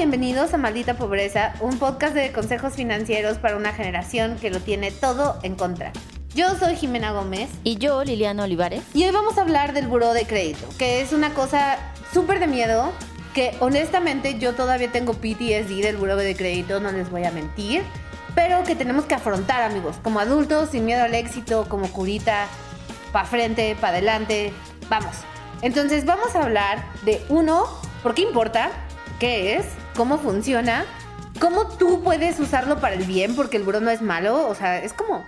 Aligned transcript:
bienvenidos 0.00 0.54
a 0.54 0.56
Maldita 0.56 0.94
Pobreza, 0.94 1.52
un 1.60 1.78
podcast 1.78 2.14
de 2.14 2.32
consejos 2.32 2.72
financieros 2.72 3.36
para 3.36 3.58
una 3.58 3.74
generación 3.74 4.38
que 4.40 4.48
lo 4.48 4.58
tiene 4.58 4.92
todo 4.92 5.38
en 5.42 5.56
contra. 5.56 5.92
Yo 6.34 6.54
soy 6.54 6.74
Jimena 6.74 7.12
Gómez. 7.12 7.50
Y 7.64 7.76
yo, 7.76 8.02
Liliana 8.02 8.44
Olivares. 8.44 8.82
Y 8.94 9.04
hoy 9.04 9.10
vamos 9.10 9.36
a 9.36 9.42
hablar 9.42 9.74
del 9.74 9.88
buró 9.88 10.14
de 10.14 10.24
crédito, 10.24 10.66
que 10.78 11.02
es 11.02 11.12
una 11.12 11.34
cosa 11.34 11.76
súper 12.14 12.40
de 12.40 12.46
miedo, 12.46 12.92
que 13.34 13.54
honestamente 13.60 14.38
yo 14.38 14.54
todavía 14.54 14.90
tengo 14.90 15.12
PTSD 15.12 15.82
del 15.82 15.98
buró 15.98 16.16
de 16.16 16.34
crédito, 16.34 16.80
no 16.80 16.90
les 16.92 17.10
voy 17.10 17.24
a 17.24 17.30
mentir, 17.30 17.82
pero 18.34 18.64
que 18.64 18.74
tenemos 18.74 19.04
que 19.04 19.16
afrontar, 19.16 19.60
amigos, 19.60 19.96
como 20.02 20.18
adultos, 20.18 20.70
sin 20.70 20.86
miedo 20.86 21.04
al 21.04 21.14
éxito, 21.14 21.66
como 21.68 21.92
curita, 21.92 22.46
pa' 23.12 23.26
frente, 23.26 23.76
pa' 23.78 23.88
adelante, 23.88 24.50
vamos. 24.88 25.14
Entonces 25.60 26.06
vamos 26.06 26.34
a 26.34 26.42
hablar 26.42 26.86
de 27.02 27.22
uno, 27.28 27.66
¿por 28.02 28.14
qué 28.14 28.22
importa? 28.22 28.70
¿Qué 29.20 29.56
es? 29.56 29.66
¿Cómo 29.96 30.16
funciona? 30.16 30.86
¿Cómo 31.40 31.68
tú 31.76 32.02
puedes 32.02 32.40
usarlo 32.40 32.80
para 32.80 32.94
el 32.94 33.04
bien? 33.04 33.36
Porque 33.36 33.58
el 33.58 33.64
buró 33.64 33.78
no 33.78 33.90
es 33.90 34.00
malo, 34.00 34.48
o 34.48 34.54
sea, 34.54 34.82
es 34.82 34.94
como, 34.94 35.22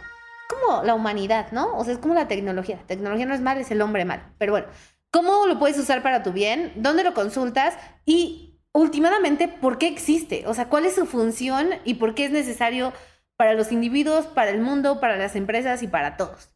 como 0.48 0.82
la 0.82 0.94
humanidad, 0.94 1.52
¿no? 1.52 1.76
O 1.76 1.84
sea, 1.84 1.92
es 1.92 1.98
como 1.98 2.14
la 2.14 2.26
tecnología. 2.26 2.76
La 2.76 2.86
tecnología 2.86 3.26
no 3.26 3.34
es 3.34 3.42
mal, 3.42 3.58
es 3.58 3.70
el 3.70 3.82
hombre 3.82 4.06
mal. 4.06 4.32
Pero 4.38 4.52
bueno, 4.52 4.66
¿cómo 5.10 5.46
lo 5.46 5.58
puedes 5.58 5.78
usar 5.78 6.02
para 6.02 6.22
tu 6.22 6.32
bien? 6.32 6.72
¿Dónde 6.76 7.04
lo 7.04 7.12
consultas? 7.12 7.76
Y 8.06 8.58
últimamente, 8.72 9.46
¿por 9.46 9.76
qué 9.76 9.88
existe? 9.88 10.44
O 10.46 10.54
sea, 10.54 10.70
¿cuál 10.70 10.86
es 10.86 10.94
su 10.94 11.04
función 11.04 11.68
y 11.84 11.94
por 11.94 12.14
qué 12.14 12.24
es 12.24 12.30
necesario 12.30 12.94
para 13.36 13.52
los 13.52 13.72
individuos, 13.72 14.24
para 14.24 14.52
el 14.52 14.62
mundo, 14.62 15.00
para 15.00 15.18
las 15.18 15.36
empresas 15.36 15.82
y 15.82 15.86
para 15.86 16.16
todos? 16.16 16.48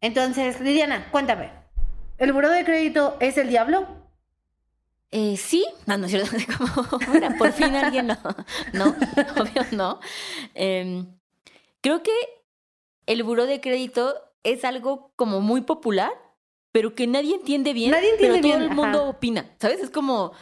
Entonces, 0.00 0.60
Liliana, 0.60 1.10
cuéntame. 1.10 1.50
¿El 2.18 2.32
buró 2.32 2.48
de 2.48 2.64
crédito 2.64 3.16
es 3.18 3.38
el 3.38 3.48
diablo? 3.48 4.05
Eh, 5.18 5.38
sí, 5.38 5.64
no, 5.86 5.96
no 5.96 6.04
es 6.04 6.12
cierto. 6.12 6.36
Como, 6.58 6.98
mira, 7.10 7.34
por 7.38 7.50
fin 7.52 7.74
alguien 7.74 8.08
no. 8.08 8.18
No, 8.74 8.94
obvio 9.40 9.62
no. 9.72 9.98
Em, 10.52 11.06
creo 11.80 12.02
que 12.02 12.12
el 13.06 13.22
buró 13.22 13.46
de 13.46 13.62
crédito 13.62 14.14
es 14.42 14.62
algo 14.64 15.12
como 15.16 15.40
muy 15.40 15.62
popular, 15.62 16.10
pero 16.70 16.94
que 16.94 17.06
nadie 17.06 17.34
entiende 17.34 17.72
bien. 17.72 17.92
Nadie 17.92 18.10
entiende 18.10 18.40
pero 18.40 18.42
bien, 18.42 18.58
todo 18.58 18.68
el 18.68 18.74
mundo 18.76 18.98
ajá. 19.00 19.08
opina, 19.08 19.46
¿sabes? 19.58 19.80
Es 19.80 19.88
como. 19.88 20.32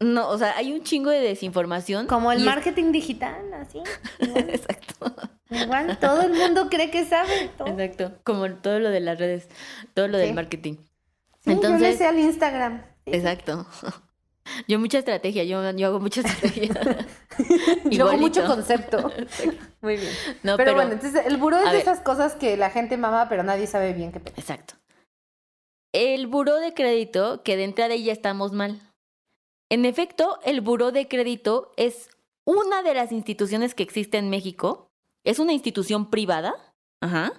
No, 0.00 0.28
o 0.28 0.38
sea, 0.38 0.56
hay 0.56 0.72
un 0.72 0.82
chingo 0.82 1.10
de 1.10 1.20
desinformación. 1.20 2.08
Como 2.08 2.32
el 2.32 2.38
es- 2.38 2.44
marketing 2.44 2.90
digital, 2.90 3.54
así. 3.54 3.78
Igual, 4.18 4.50
Exacto. 4.50 5.14
igual, 5.50 5.98
todo 6.00 6.22
el 6.22 6.32
mundo 6.32 6.68
cree 6.68 6.90
que 6.90 7.04
sabe. 7.04 7.50
todo. 7.56 7.68
Exacto. 7.68 8.18
Como 8.24 8.50
todo 8.56 8.80
lo 8.80 8.90
de 8.90 8.98
las 9.00 9.20
redes, 9.20 9.46
todo 9.94 10.08
lo 10.08 10.18
del 10.18 10.34
marketing. 10.34 10.74
Sí, 10.74 10.80
yo 11.44 11.50
le 11.50 11.52
Entonces, 11.52 11.98
sé 11.98 12.06
al 12.06 12.18
Instagram. 12.18 12.89
Sí. 13.06 13.12
exacto. 13.14 13.66
Yo 14.66 14.78
mucha 14.78 14.98
estrategia, 14.98 15.44
yo, 15.44 15.70
yo 15.72 15.86
hago 15.86 16.00
mucha 16.00 16.22
estrategia. 16.22 16.74
Yo 17.90 18.08
hago 18.08 18.18
mucho 18.18 18.44
concepto. 18.44 18.98
Muy 19.80 19.96
bien. 19.96 20.12
No, 20.42 20.56
pero, 20.56 20.72
pero, 20.72 20.74
bueno, 20.74 20.92
entonces 20.92 21.24
el 21.24 21.36
buró 21.36 21.58
es 21.58 21.64
de 21.64 21.70
ver. 21.70 21.80
esas 21.80 22.00
cosas 22.00 22.34
que 22.34 22.56
la 22.56 22.70
gente 22.70 22.96
mama, 22.96 23.28
pero 23.28 23.42
nadie 23.42 23.66
sabe 23.66 23.92
bien 23.92 24.12
qué 24.12 24.20
pedo. 24.20 24.34
Exacto. 24.36 24.74
El 25.92 26.26
buró 26.26 26.56
de 26.56 26.74
crédito, 26.74 27.42
que 27.42 27.56
de 27.56 27.64
entrada 27.64 27.94
ya 27.96 28.12
estamos 28.12 28.52
mal. 28.52 28.80
En 29.70 29.84
efecto, 29.84 30.38
el 30.44 30.60
buró 30.60 30.92
de 30.92 31.08
crédito 31.08 31.72
es 31.76 32.10
una 32.44 32.82
de 32.82 32.94
las 32.94 33.12
instituciones 33.12 33.74
que 33.74 33.82
existe 33.82 34.18
en 34.18 34.30
México. 34.30 34.88
Es 35.24 35.38
una 35.38 35.52
institución 35.52 36.10
privada. 36.10 36.54
Ajá. 37.00 37.32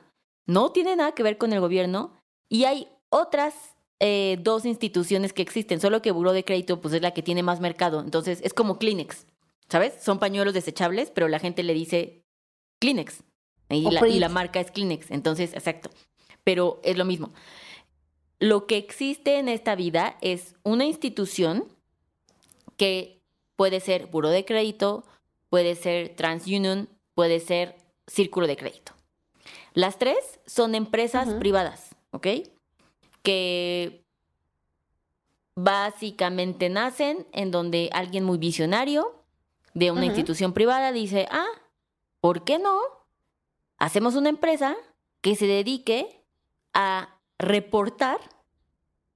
No 0.47 0.71
tiene 0.71 0.95
nada 0.95 1.13
que 1.13 1.23
ver 1.23 1.37
con 1.37 1.53
el 1.53 1.59
gobierno. 1.59 2.17
Y 2.49 2.65
hay 2.65 2.87
otras 3.09 3.70
eh, 4.03 4.39
dos 4.41 4.65
instituciones 4.65 5.31
que 5.31 5.43
existen, 5.43 5.79
solo 5.79 6.01
que 6.01 6.09
buró 6.09 6.33
de 6.33 6.43
crédito 6.43 6.81
pues, 6.81 6.95
es 6.95 7.03
la 7.03 7.11
que 7.11 7.21
tiene 7.21 7.43
más 7.43 7.59
mercado. 7.59 7.99
Entonces, 7.99 8.41
es 8.43 8.51
como 8.51 8.79
Kleenex. 8.79 9.27
¿Sabes? 9.69 9.93
Son 10.01 10.17
pañuelos 10.17 10.55
desechables, 10.55 11.11
pero 11.11 11.27
la 11.27 11.37
gente 11.37 11.61
le 11.61 11.75
dice 11.75 12.23
Kleenex. 12.79 13.21
Y 13.69 13.83
la, 13.83 13.93
y 13.93 13.97
Prince. 13.99 14.19
la 14.19 14.29
marca 14.29 14.59
es 14.59 14.71
Kleenex. 14.71 15.11
Entonces, 15.11 15.53
exacto. 15.53 15.91
Pero 16.43 16.81
es 16.83 16.97
lo 16.97 17.05
mismo. 17.05 17.31
Lo 18.39 18.65
que 18.65 18.77
existe 18.77 19.37
en 19.37 19.47
esta 19.47 19.75
vida 19.75 20.17
es 20.21 20.55
una 20.63 20.85
institución 20.85 21.65
que 22.77 23.21
puede 23.55 23.79
ser 23.81 24.07
buró 24.07 24.29
de 24.29 24.45
crédito, 24.45 25.03
puede 25.49 25.75
ser 25.75 26.15
TransUnion, 26.15 26.89
puede 27.13 27.39
ser 27.39 27.75
círculo 28.07 28.47
de 28.47 28.57
crédito. 28.57 28.93
Las 29.75 29.99
tres 29.99 30.39
son 30.47 30.73
empresas 30.73 31.31
privadas, 31.35 31.95
¿ok? 32.09 32.27
Que 33.23 34.05
básicamente 35.55 36.69
nacen 36.69 37.27
en 37.33 37.51
donde 37.51 37.89
alguien 37.93 38.23
muy 38.23 38.37
visionario 38.37 39.23
de 39.73 39.91
una 39.91 40.05
institución 40.05 40.53
privada 40.53 40.91
dice, 40.91 41.27
ah, 41.31 41.47
¿por 42.19 42.43
qué 42.43 42.59
no? 42.59 42.79
Hacemos 43.77 44.15
una 44.15 44.29
empresa 44.29 44.75
que 45.21 45.35
se 45.35 45.47
dedique 45.47 46.21
a 46.73 47.17
reportar 47.39 48.19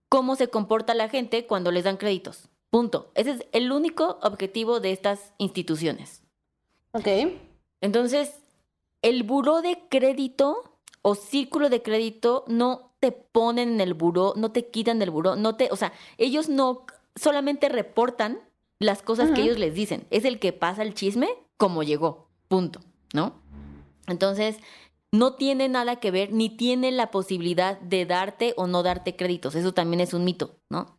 cómo 0.09 0.35
se 0.35 0.47
comporta 0.47 0.93
la 0.93 1.09
gente 1.09 1.45
cuando 1.45 1.71
les 1.71 1.83
dan 1.83 1.97
créditos. 1.97 2.49
Punto. 2.69 3.11
Ese 3.15 3.31
es 3.31 3.45
el 3.51 3.71
único 3.71 4.19
objetivo 4.21 4.79
de 4.79 4.91
estas 4.91 5.33
instituciones. 5.37 6.23
Ok. 6.91 7.07
Entonces, 7.81 8.33
el 9.01 9.23
buró 9.23 9.61
de 9.61 9.79
crédito 9.89 10.79
o 11.01 11.15
círculo 11.15 11.69
de 11.69 11.81
crédito 11.81 12.43
no 12.47 12.84
te 13.05 13.11
ponen 13.11 13.73
en 13.73 13.81
el 13.81 13.93
buró, 13.93 14.33
no 14.35 14.51
te 14.51 14.71
quitan 14.71 14.97
del 14.97 15.11
buró, 15.11 15.35
no 15.35 15.55
te, 15.55 15.69
o 15.69 15.75
sea, 15.75 15.93
ellos 16.17 16.49
no 16.49 16.87
solamente 17.15 17.69
reportan 17.69 18.39
las 18.79 19.03
cosas 19.03 19.29
que 19.29 19.43
ellos 19.43 19.59
les 19.59 19.75
dicen. 19.75 20.07
Es 20.09 20.25
el 20.25 20.39
que 20.39 20.53
pasa 20.53 20.81
el 20.81 20.95
chisme 20.95 21.29
como 21.55 21.83
llegó. 21.83 22.29
Punto, 22.47 22.79
¿no? 23.13 23.43
Entonces, 24.07 24.57
no 25.11 25.35
tiene 25.35 25.69
nada 25.69 25.97
que 25.97 26.09
ver 26.09 26.33
ni 26.33 26.49
tiene 26.49 26.91
la 26.91 27.11
posibilidad 27.11 27.79
de 27.79 28.07
darte 28.07 28.55
o 28.57 28.65
no 28.65 28.81
darte 28.81 29.15
créditos. 29.15 29.53
Eso 29.53 29.71
también 29.71 30.01
es 30.01 30.15
un 30.15 30.25
mito, 30.25 30.57
¿no? 30.67 30.97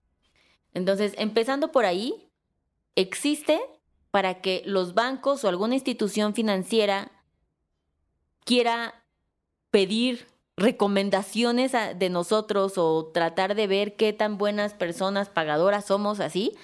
Entonces, 0.73 1.13
empezando 1.19 1.73
por 1.73 1.87
ahí, 1.87 2.31
existe 2.95 3.61
para 4.13 4.41
que 4.41 4.63
los 4.65 4.95
bancos 4.95 5.43
o 5.43 5.49
alguna 5.49 5.75
institución 5.75 6.35
financiera 6.35 7.11
quiera 8.45 9.05
pedir 9.73 10.29
recomendaciones 10.57 11.73
de 11.73 12.11
nosotros 12.11 12.79
o 12.79 13.07
tratar 13.13 13.55
de 13.55 13.67
ver 13.67 13.97
qué 13.97 14.13
tan 14.13 14.39
buenas 14.39 14.75
personas 14.75 15.29
pagadoras 15.29 15.85
somos 15.85 16.21
así. 16.21 16.57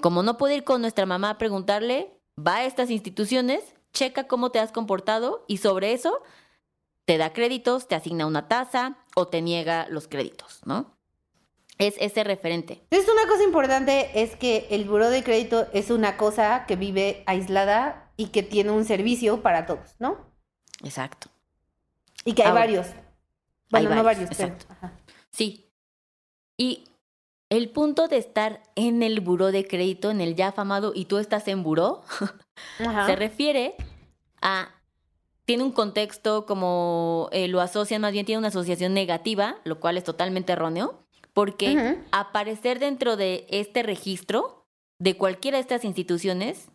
Como 0.00 0.22
no 0.22 0.38
puede 0.38 0.56
ir 0.56 0.64
con 0.64 0.80
nuestra 0.80 1.06
mamá 1.06 1.30
a 1.30 1.38
preguntarle, 1.38 2.18
va 2.38 2.56
a 2.56 2.64
estas 2.64 2.90
instituciones, 2.90 3.62
checa 3.92 4.26
cómo 4.26 4.50
te 4.50 4.58
has 4.58 4.72
comportado 4.72 5.44
y 5.46 5.58
sobre 5.58 5.92
eso 5.92 6.22
te 7.04 7.18
da 7.18 7.32
créditos, 7.32 7.86
te 7.86 7.94
asigna 7.94 8.26
una 8.26 8.48
tasa 8.48 8.96
o 9.14 9.28
te 9.28 9.42
niega 9.42 9.86
los 9.90 10.08
créditos, 10.08 10.60
¿no? 10.64 10.96
Es 11.76 11.96
ese 11.98 12.24
referente. 12.24 12.80
Entonces, 12.90 13.12
una 13.12 13.28
cosa 13.28 13.42
importante 13.42 14.22
es 14.22 14.36
que 14.36 14.68
el 14.70 14.84
buró 14.84 15.10
de 15.10 15.22
crédito 15.22 15.66
es 15.72 15.90
una 15.90 16.16
cosa 16.16 16.64
que 16.66 16.76
vive 16.76 17.24
aislada 17.26 18.12
y 18.16 18.28
que 18.28 18.42
tiene 18.42 18.70
un 18.70 18.84
servicio 18.84 19.42
para 19.42 19.66
todos, 19.66 19.96
¿no? 19.98 20.16
Exacto. 20.82 21.28
Y 22.24 22.32
que 22.32 22.42
hay 22.42 22.48
Ahora, 22.48 22.60
varios. 22.60 22.86
Bueno, 23.80 23.94
no 23.94 24.02
varios, 24.02 24.28
varios, 24.28 24.36
pero. 24.36 24.48
exacto. 24.54 24.66
ajá. 24.74 24.92
Sí. 25.30 25.70
Y 26.56 26.84
el 27.50 27.70
punto 27.70 28.08
de 28.08 28.18
estar 28.18 28.62
en 28.74 29.02
el 29.02 29.20
buró 29.20 29.52
de 29.52 29.66
crédito, 29.66 30.10
en 30.10 30.20
el 30.20 30.34
ya 30.34 30.48
afamado, 30.48 30.92
y 30.94 31.04
tú 31.06 31.18
estás 31.18 31.46
en 31.48 31.62
buró, 31.62 32.02
Ajá. 32.78 33.06
se 33.06 33.16
refiere 33.16 33.74
a. 34.40 34.68
Tiene 35.44 35.62
un 35.62 35.72
contexto 35.72 36.46
como 36.46 37.28
eh, 37.30 37.48
lo 37.48 37.60
asocian, 37.60 38.00
más 38.00 38.12
bien 38.12 38.24
tiene 38.24 38.38
una 38.38 38.48
asociación 38.48 38.94
negativa, 38.94 39.56
lo 39.64 39.78
cual 39.78 39.98
es 39.98 40.04
totalmente 40.04 40.52
erróneo, 40.52 41.04
porque 41.34 41.98
aparecer 42.12 42.78
dentro 42.78 43.18
de 43.18 43.46
este 43.50 43.82
registro 43.82 44.64
de 44.98 45.18
cualquiera 45.18 45.58
de 45.58 45.60
estas 45.60 45.84
instituciones 45.84 46.70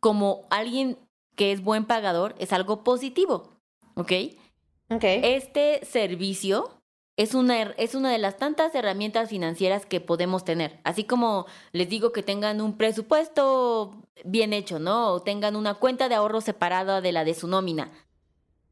como 0.00 0.42
alguien 0.50 0.98
que 1.36 1.52
es 1.52 1.62
buen 1.62 1.86
pagador 1.86 2.34
es 2.38 2.52
algo 2.52 2.84
positivo, 2.84 3.48
¿ok? 3.94 4.12
Este 4.88 5.84
servicio 5.84 6.70
es 7.16 7.34
una, 7.34 7.62
es 7.62 7.94
una 7.94 8.12
de 8.12 8.18
las 8.18 8.36
tantas 8.36 8.74
herramientas 8.74 9.30
financieras 9.30 9.86
que 9.86 10.00
podemos 10.00 10.44
tener. 10.44 10.80
Así 10.84 11.04
como 11.04 11.46
les 11.72 11.88
digo 11.88 12.12
que 12.12 12.22
tengan 12.22 12.60
un 12.60 12.76
presupuesto 12.76 14.02
bien 14.24 14.52
hecho, 14.52 14.78
¿no? 14.78 15.12
O 15.12 15.22
tengan 15.22 15.56
una 15.56 15.74
cuenta 15.74 16.08
de 16.08 16.14
ahorro 16.14 16.40
separada 16.40 17.00
de 17.00 17.12
la 17.12 17.24
de 17.24 17.34
su 17.34 17.48
nómina. 17.48 17.90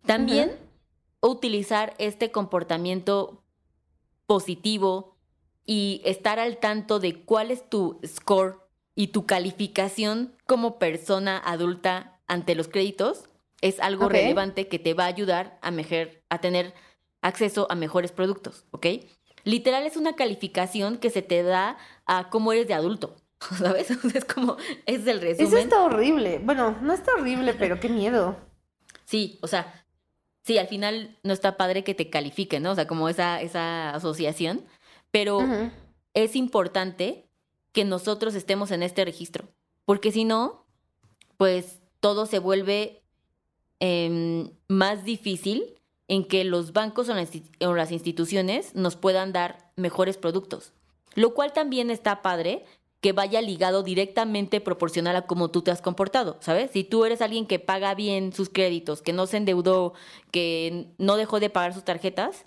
También 0.06 0.58
utilizar 1.20 1.94
este 1.99 2.31
comportamiento 2.31 3.43
positivo 4.26 5.16
y 5.64 6.02
estar 6.05 6.38
al 6.38 6.58
tanto 6.58 7.00
de 7.00 7.25
cuál 7.25 7.50
es 7.50 7.69
tu 7.69 7.99
score 8.06 8.61
y 8.94 9.08
tu 9.08 9.25
calificación 9.25 10.37
como 10.46 10.78
persona 10.78 11.38
adulta 11.38 12.20
ante 12.26 12.55
los 12.55 12.69
créditos 12.69 13.31
es 13.64 13.81
algo 13.81 14.05
relevante 14.22 14.69
que 14.69 14.78
te 14.78 14.94
va 14.94 15.05
a 15.05 15.08
ayudar 15.08 15.58
a, 15.62 15.70
mejer- 15.70 16.22
a 16.28 16.38
tener 16.40 16.75
acceso 17.22 17.66
a 17.70 17.75
mejores 17.75 18.12
productos, 18.12 18.66
¿ok? 18.70 18.87
Literal 19.44 19.84
es 19.87 19.96
una 19.96 20.14
calificación 20.14 20.99
que 20.99 21.11
se 21.11 21.22
te 21.22 21.43
da 21.43 21.76
a 22.06 22.28
cómo 22.31 22.52
eres 22.52 22.69
de 22.69 22.75
adulto, 22.75 23.16
¿Sabes? 23.58 23.90
Es 24.14 24.25
como, 24.25 24.56
es 24.87 25.06
el 25.06 25.20
resumen. 25.20 25.46
Eso 25.46 25.58
está 25.58 25.82
horrible. 25.84 26.40
Bueno, 26.43 26.76
no 26.82 26.93
está 26.93 27.12
horrible, 27.14 27.55
pero 27.55 27.81
qué 27.81 27.88
miedo. 27.88 28.37
Sí, 29.06 29.38
o 29.43 29.46
sea, 29.46 29.87
sí, 30.43 30.58
al 30.58 30.69
final 30.69 31.19
no 31.22 31.32
está 31.32 31.56
padre 31.56 31.84
que 31.84 31.94
te 31.94 32.11
califiquen, 32.11 32.62
¿no? 32.62 32.72
O 32.72 32.75
sea, 32.75 32.87
como 32.87 33.08
esa, 33.08 33.40
esa 33.43 33.90
asociación, 33.90 34.64
pero 35.11 35.40
es 36.14 36.37
importante 36.37 37.28
que 37.72 37.84
nosotros 37.84 38.34
estemos 38.34 38.70
en 38.70 38.82
este 38.82 39.05
registro, 39.05 39.49
porque 39.84 40.11
si 40.12 40.25
no, 40.25 40.66
pues 41.37 41.81
todo 42.00 42.26
se 42.26 42.38
vuelve 42.38 43.04
em, 43.85 44.51
más 44.67 45.05
difícil 45.05 45.75
en 46.09 46.25
que 46.25 46.45
los 46.45 46.73
bancos 46.73 47.11
o 47.11 47.75
las, 47.75 47.93
instituciones 47.93 48.75
nos 48.75 48.97
puedan 48.97 49.33
dar 49.33 49.71
mejores 49.77 50.17
productos, 50.17 50.73
lo 51.15 51.35
cual 51.35 51.53
también 51.53 51.91
está 51.91 52.23
padre 52.23 52.65
que 53.03 53.13
vaya 53.13 53.43
ligado 53.43 53.83
directamente 53.83 54.63
proporcional 54.63 55.17
a 55.17 55.27
cómo 55.27 55.51
tú 55.51 55.61
te 55.61 55.71
has 55.71 55.83
comportado, 55.83 56.39
¿sabes? 56.41 56.71
Si 56.71 56.83
tú 56.83 57.05
eres 57.05 57.21
alguien 57.21 57.47
que 57.47 57.59
paga 57.59 57.95
bien 57.95 58.33
sus 58.33 58.49
créditos, 58.49 59.03
que 59.03 59.13
no 59.13 59.27
se 59.27 59.37
endeudó, 59.37 59.93
que 60.31 60.87
no 60.97 61.17
dejó 61.17 61.39
de 61.39 61.51
pagar 61.51 61.75
sus 61.75 61.85
tarjetas, 61.85 62.47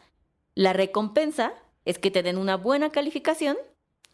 la 0.56 0.74
recompensa 0.74 1.54
es 1.86 2.00
que 2.00 2.10
te 2.10 2.24
den 2.24 2.40
una 2.40 2.58
buena 2.58 2.90
calificación 2.90 3.58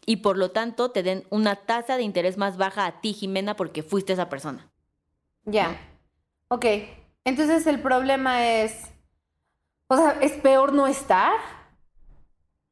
y 0.04 0.16
por 0.16 0.36
lo 0.36 0.50
tanto 0.50 0.90
te 0.90 1.02
den 1.02 1.24
una 1.30 1.56
tasa 1.56 1.96
de 1.96 2.02
interés 2.02 2.36
más 2.36 2.58
baja 2.58 2.84
a 2.84 3.00
ti, 3.00 3.14
Jimena, 3.14 3.56
porque 3.56 3.82
fuiste 3.82 4.12
esa 4.12 4.28
persona. 4.28 4.70
Ya. 5.46 5.80
Ok. 6.48 6.66
Entonces 7.24 7.66
el 7.66 7.80
problema 7.80 8.46
es. 8.46 8.90
O 9.88 9.96
sea, 9.96 10.18
es 10.20 10.32
peor 10.32 10.72
no 10.72 10.86
estar. 10.86 11.32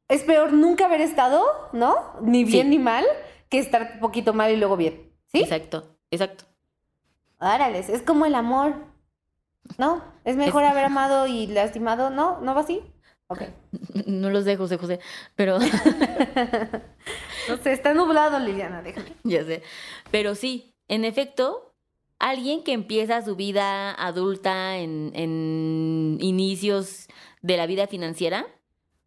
Es 0.07 0.23
peor 0.23 0.51
nunca 0.53 0.85
haber 0.85 1.01
estado, 1.01 1.43
¿no? 1.73 1.95
Ni 2.21 2.43
bien 2.43 2.65
Sí. 2.67 2.69
ni 2.71 2.79
mal, 2.79 3.05
que 3.49 3.59
estar 3.59 3.99
poquito 3.99 4.33
mal 4.33 4.51
y 4.51 4.57
luego 4.57 4.77
bien. 4.77 5.11
¿Sí? 5.27 5.39
Exacto, 5.41 5.95
exacto. 6.11 6.45
Árales, 7.39 7.89
es 7.89 8.01
como 8.01 8.25
el 8.25 8.35
amor. 8.35 8.75
¿No? 9.77 10.03
Es 10.25 10.35
mejor 10.35 10.63
Es- 10.63 10.71
haber 10.71 10.85
amado 10.85 11.25
y 11.25 11.47
lastimado. 11.47 12.09
¿No? 12.09 12.39
¿No 12.41 12.53
va 12.53 12.61
así? 12.61 12.81
Ok. 13.27 13.43
No 14.05 14.29
los 14.29 14.43
dejo, 14.45 14.63
José 14.63 14.77
José, 14.77 14.99
pero 15.35 15.57
No 17.49 17.57
sé, 17.57 17.71
está 17.73 17.93
nublado, 17.93 18.39
Liliana, 18.39 18.81
déjame. 18.81 19.13
ya 19.23 19.43
sé. 19.43 19.63
Pero 20.11 20.35
sí, 20.35 20.75
en 20.87 21.05
efecto, 21.05 21.72
alguien 22.23 22.63
que 22.63 22.71
empieza 22.71 23.21
su 23.21 23.35
vida 23.35 23.91
adulta 23.91 24.77
en, 24.77 25.11
en 25.13 26.17
inicios 26.21 27.07
de 27.41 27.57
la 27.57 27.67
vida 27.67 27.85
financiera, 27.87 28.47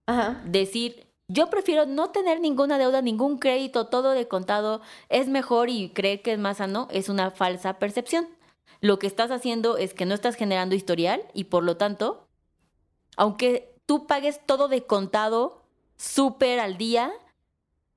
Ajá. 0.04 0.42
decir, 0.44 1.06
yo 1.26 1.48
prefiero 1.48 1.86
no 1.86 2.10
tener 2.10 2.40
ninguna 2.40 2.76
deuda, 2.76 3.00
ningún 3.00 3.38
crédito, 3.38 3.86
todo 3.86 4.10
de 4.10 4.28
contado, 4.28 4.82
es 5.08 5.28
mejor 5.28 5.70
y 5.70 5.88
creer 5.94 6.20
que 6.20 6.34
es 6.34 6.38
más 6.38 6.58
sano, 6.58 6.88
es 6.90 7.08
una 7.08 7.30
falsa 7.30 7.78
percepción. 7.78 8.28
Lo 8.82 8.98
que 8.98 9.06
estás 9.06 9.30
haciendo 9.30 9.78
es 9.78 9.94
que 9.94 10.04
no 10.04 10.14
estás 10.14 10.34
generando 10.34 10.74
historial 10.74 11.22
y 11.32 11.44
por 11.44 11.64
lo 11.64 11.78
tanto, 11.78 12.28
aunque 13.16 13.74
tú 13.86 14.06
pagues 14.06 14.44
todo 14.44 14.68
de 14.68 14.84
contado, 14.84 15.62
súper 15.96 16.60
al 16.60 16.76
día, 16.76 17.10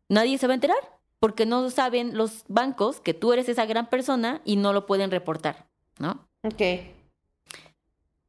nadie 0.07 0.37
se 0.37 0.47
va 0.47 0.53
a 0.53 0.55
enterar 0.55 0.88
porque 1.19 1.45
no 1.45 1.69
saben 1.69 2.17
los 2.17 2.43
bancos 2.47 2.99
que 2.99 3.13
tú 3.13 3.33
eres 3.33 3.49
esa 3.49 3.65
gran 3.65 3.89
persona 3.89 4.41
y 4.45 4.55
no 4.55 4.73
lo 4.73 4.85
pueden 4.85 5.11
reportar, 5.11 5.67
¿no? 5.97 6.27
Ok. 6.43 6.61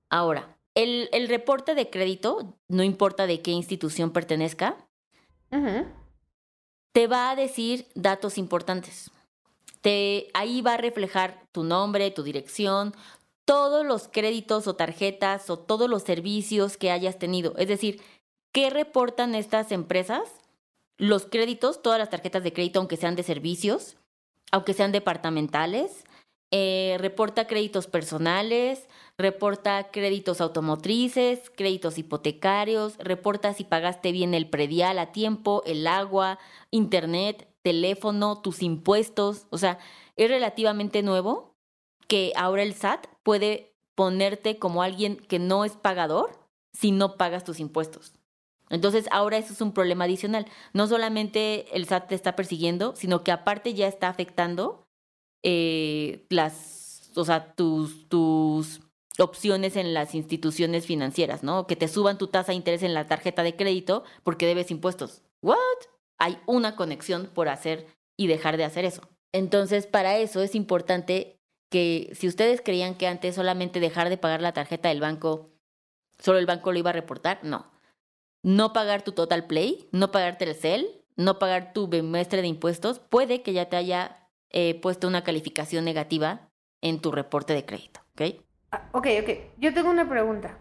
Ahora, 0.08 0.56
el, 0.74 1.08
el 1.12 1.28
reporte 1.28 1.74
de 1.74 1.88
crédito, 1.88 2.56
no 2.68 2.82
importa 2.82 3.26
de 3.26 3.42
qué 3.42 3.52
institución 3.52 4.10
pertenezca, 4.10 4.76
te 6.92 7.06
va 7.06 7.30
a 7.30 7.36
decir 7.36 7.86
datos 7.94 8.38
importantes. 8.38 9.10
Te, 9.80 10.28
ahí 10.34 10.60
va 10.60 10.74
a 10.74 10.78
reflejar 10.78 11.46
tu 11.52 11.62
nombre, 11.62 12.10
tu 12.10 12.22
dirección, 12.22 12.94
todos 13.44 13.84
los 13.84 14.08
créditos 14.08 14.66
o 14.66 14.76
tarjetas 14.76 15.50
o 15.50 15.58
todos 15.58 15.88
los 15.88 16.02
servicios 16.02 16.76
que 16.76 16.90
hayas 16.90 17.18
tenido. 17.18 17.54
Es 17.56 17.68
decir, 17.68 18.00
¿qué 18.52 18.70
reportan 18.70 19.34
estas 19.34 19.72
empresas? 19.72 20.22
Los 21.00 21.24
créditos, 21.24 21.80
todas 21.80 21.98
las 21.98 22.10
tarjetas 22.10 22.44
de 22.44 22.52
crédito, 22.52 22.78
aunque 22.78 22.98
sean 22.98 23.16
de 23.16 23.22
servicios, 23.22 23.96
aunque 24.52 24.74
sean 24.74 24.92
departamentales, 24.92 26.04
eh, 26.50 26.96
reporta 26.98 27.46
créditos 27.46 27.86
personales, 27.86 28.86
reporta 29.16 29.90
créditos 29.90 30.42
automotrices, 30.42 31.48
créditos 31.56 31.96
hipotecarios, 31.96 32.98
reporta 32.98 33.54
si 33.54 33.64
pagaste 33.64 34.12
bien 34.12 34.34
el 34.34 34.50
predial 34.50 34.98
a 34.98 35.10
tiempo, 35.10 35.62
el 35.64 35.86
agua, 35.86 36.38
internet, 36.70 37.48
teléfono, 37.62 38.42
tus 38.42 38.62
impuestos. 38.62 39.46
O 39.48 39.56
sea, 39.56 39.78
es 40.16 40.28
relativamente 40.28 41.02
nuevo 41.02 41.54
que 42.08 42.34
ahora 42.36 42.62
el 42.62 42.74
SAT 42.74 43.06
puede 43.22 43.72
ponerte 43.94 44.58
como 44.58 44.82
alguien 44.82 45.16
que 45.16 45.38
no 45.38 45.64
es 45.64 45.76
pagador 45.76 46.38
si 46.74 46.92
no 46.92 47.16
pagas 47.16 47.44
tus 47.44 47.58
impuestos. 47.58 48.19
Entonces 48.70 49.06
ahora 49.10 49.36
eso 49.36 49.52
es 49.52 49.60
un 49.60 49.72
problema 49.72 50.04
adicional. 50.04 50.46
No 50.72 50.86
solamente 50.86 51.66
el 51.76 51.86
SAT 51.86 52.08
te 52.08 52.14
está 52.14 52.36
persiguiendo, 52.36 52.94
sino 52.96 53.22
que 53.24 53.32
aparte 53.32 53.74
ya 53.74 53.88
está 53.88 54.08
afectando 54.08 54.86
eh, 55.42 56.24
las, 56.30 57.10
o 57.16 57.24
sea, 57.24 57.52
tus, 57.54 58.08
tus 58.08 58.80
opciones 59.18 59.76
en 59.76 59.92
las 59.92 60.14
instituciones 60.14 60.86
financieras, 60.86 61.42
¿no? 61.42 61.66
Que 61.66 61.76
te 61.76 61.88
suban 61.88 62.18
tu 62.18 62.28
tasa 62.28 62.52
de 62.52 62.56
interés 62.56 62.82
en 62.82 62.94
la 62.94 63.06
tarjeta 63.06 63.42
de 63.42 63.56
crédito 63.56 64.04
porque 64.22 64.46
debes 64.46 64.70
impuestos. 64.70 65.22
¿What? 65.42 65.56
Hay 66.18 66.38
una 66.46 66.76
conexión 66.76 67.30
por 67.34 67.48
hacer 67.48 67.86
y 68.16 68.26
dejar 68.26 68.56
de 68.56 68.64
hacer 68.64 68.84
eso. 68.84 69.02
Entonces, 69.32 69.86
para 69.86 70.18
eso 70.18 70.42
es 70.42 70.54
importante 70.54 71.40
que 71.70 72.10
si 72.14 72.28
ustedes 72.28 72.60
creían 72.60 72.96
que 72.96 73.06
antes 73.06 73.36
solamente 73.36 73.80
dejar 73.80 74.08
de 74.08 74.18
pagar 74.18 74.42
la 74.42 74.52
tarjeta 74.52 74.88
del 74.88 75.00
banco, 75.00 75.50
solo 76.18 76.38
el 76.38 76.46
banco 76.46 76.72
lo 76.72 76.78
iba 76.78 76.90
a 76.90 76.94
reportar, 76.94 77.40
no. 77.42 77.70
No 78.42 78.72
pagar 78.72 79.02
tu 79.02 79.12
total 79.12 79.46
play, 79.46 79.88
no 79.92 80.10
pagar 80.10 80.38
Telcel, 80.38 80.88
no 81.16 81.38
pagar 81.38 81.72
tu 81.72 81.88
bimestre 81.88 82.40
de 82.40 82.48
impuestos, 82.48 82.98
puede 82.98 83.42
que 83.42 83.52
ya 83.52 83.68
te 83.68 83.76
haya 83.76 84.28
eh, 84.50 84.80
puesto 84.80 85.06
una 85.06 85.22
calificación 85.22 85.84
negativa 85.84 86.50
en 86.80 87.00
tu 87.00 87.12
reporte 87.12 87.52
de 87.52 87.64
crédito, 87.64 88.00
¿ok? 88.12 88.42
Ah, 88.72 88.88
ok, 88.92 89.06
ok. 89.22 89.30
Yo 89.58 89.74
tengo 89.74 89.90
una 89.90 90.08
pregunta. 90.08 90.58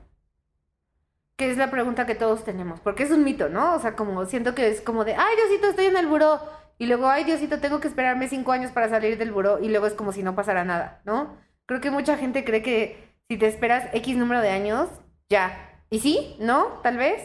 Que 1.38 1.50
es 1.50 1.58
la 1.58 1.72
pregunta 1.72 2.06
que 2.06 2.16
todos 2.16 2.44
tenemos. 2.44 2.81
Porque 2.81 3.04
es 3.04 3.12
un 3.12 3.24
mito, 3.24 3.50
¿no? 3.50 3.76
O 3.76 3.80
sea, 3.80 3.96
como 3.96 4.25
siento 4.25 4.54
que 4.54 4.68
es 4.68 4.82
como 4.82 5.06
de, 5.06 5.16
ay, 5.16 5.36
Diosito, 5.38 5.70
estoy 5.70 5.86
en 5.86 5.98
el 5.98 6.08
buró. 6.08 6.42
Y 6.77 6.88
luego, 6.88 7.08
ay, 7.08 7.24
Diosito, 7.24 7.60
tengo 7.60 7.80
que 7.80 7.88
esperarme 7.88 8.27
cinco 8.27 8.51
años 8.51 8.72
para 8.72 8.89
salir 8.89 9.18
del 9.18 9.32
buró. 9.32 9.60
Y 9.60 9.70
luego 9.70 9.88
es 9.88 9.94
como 9.94 10.12
si 10.12 10.24
no 10.24 10.36
pasara 10.36 10.65
nada, 10.65 11.01
¿no? 11.06 11.38
Creo 11.65 11.82
que 11.82 11.92
mucha 11.92 12.18
gente 12.18 12.44
cree 12.44 12.62
que 12.62 13.10
si 13.30 13.38
te 13.38 13.48
esperas 13.48 13.89
X 13.94 14.18
número 14.18 14.42
de 14.42 14.50
años, 14.50 14.89
ya. 15.30 15.82
¿Y 15.89 16.00
sí? 16.00 16.36
¿No? 16.39 16.80
Tal 16.84 16.98
vez. 16.98 17.22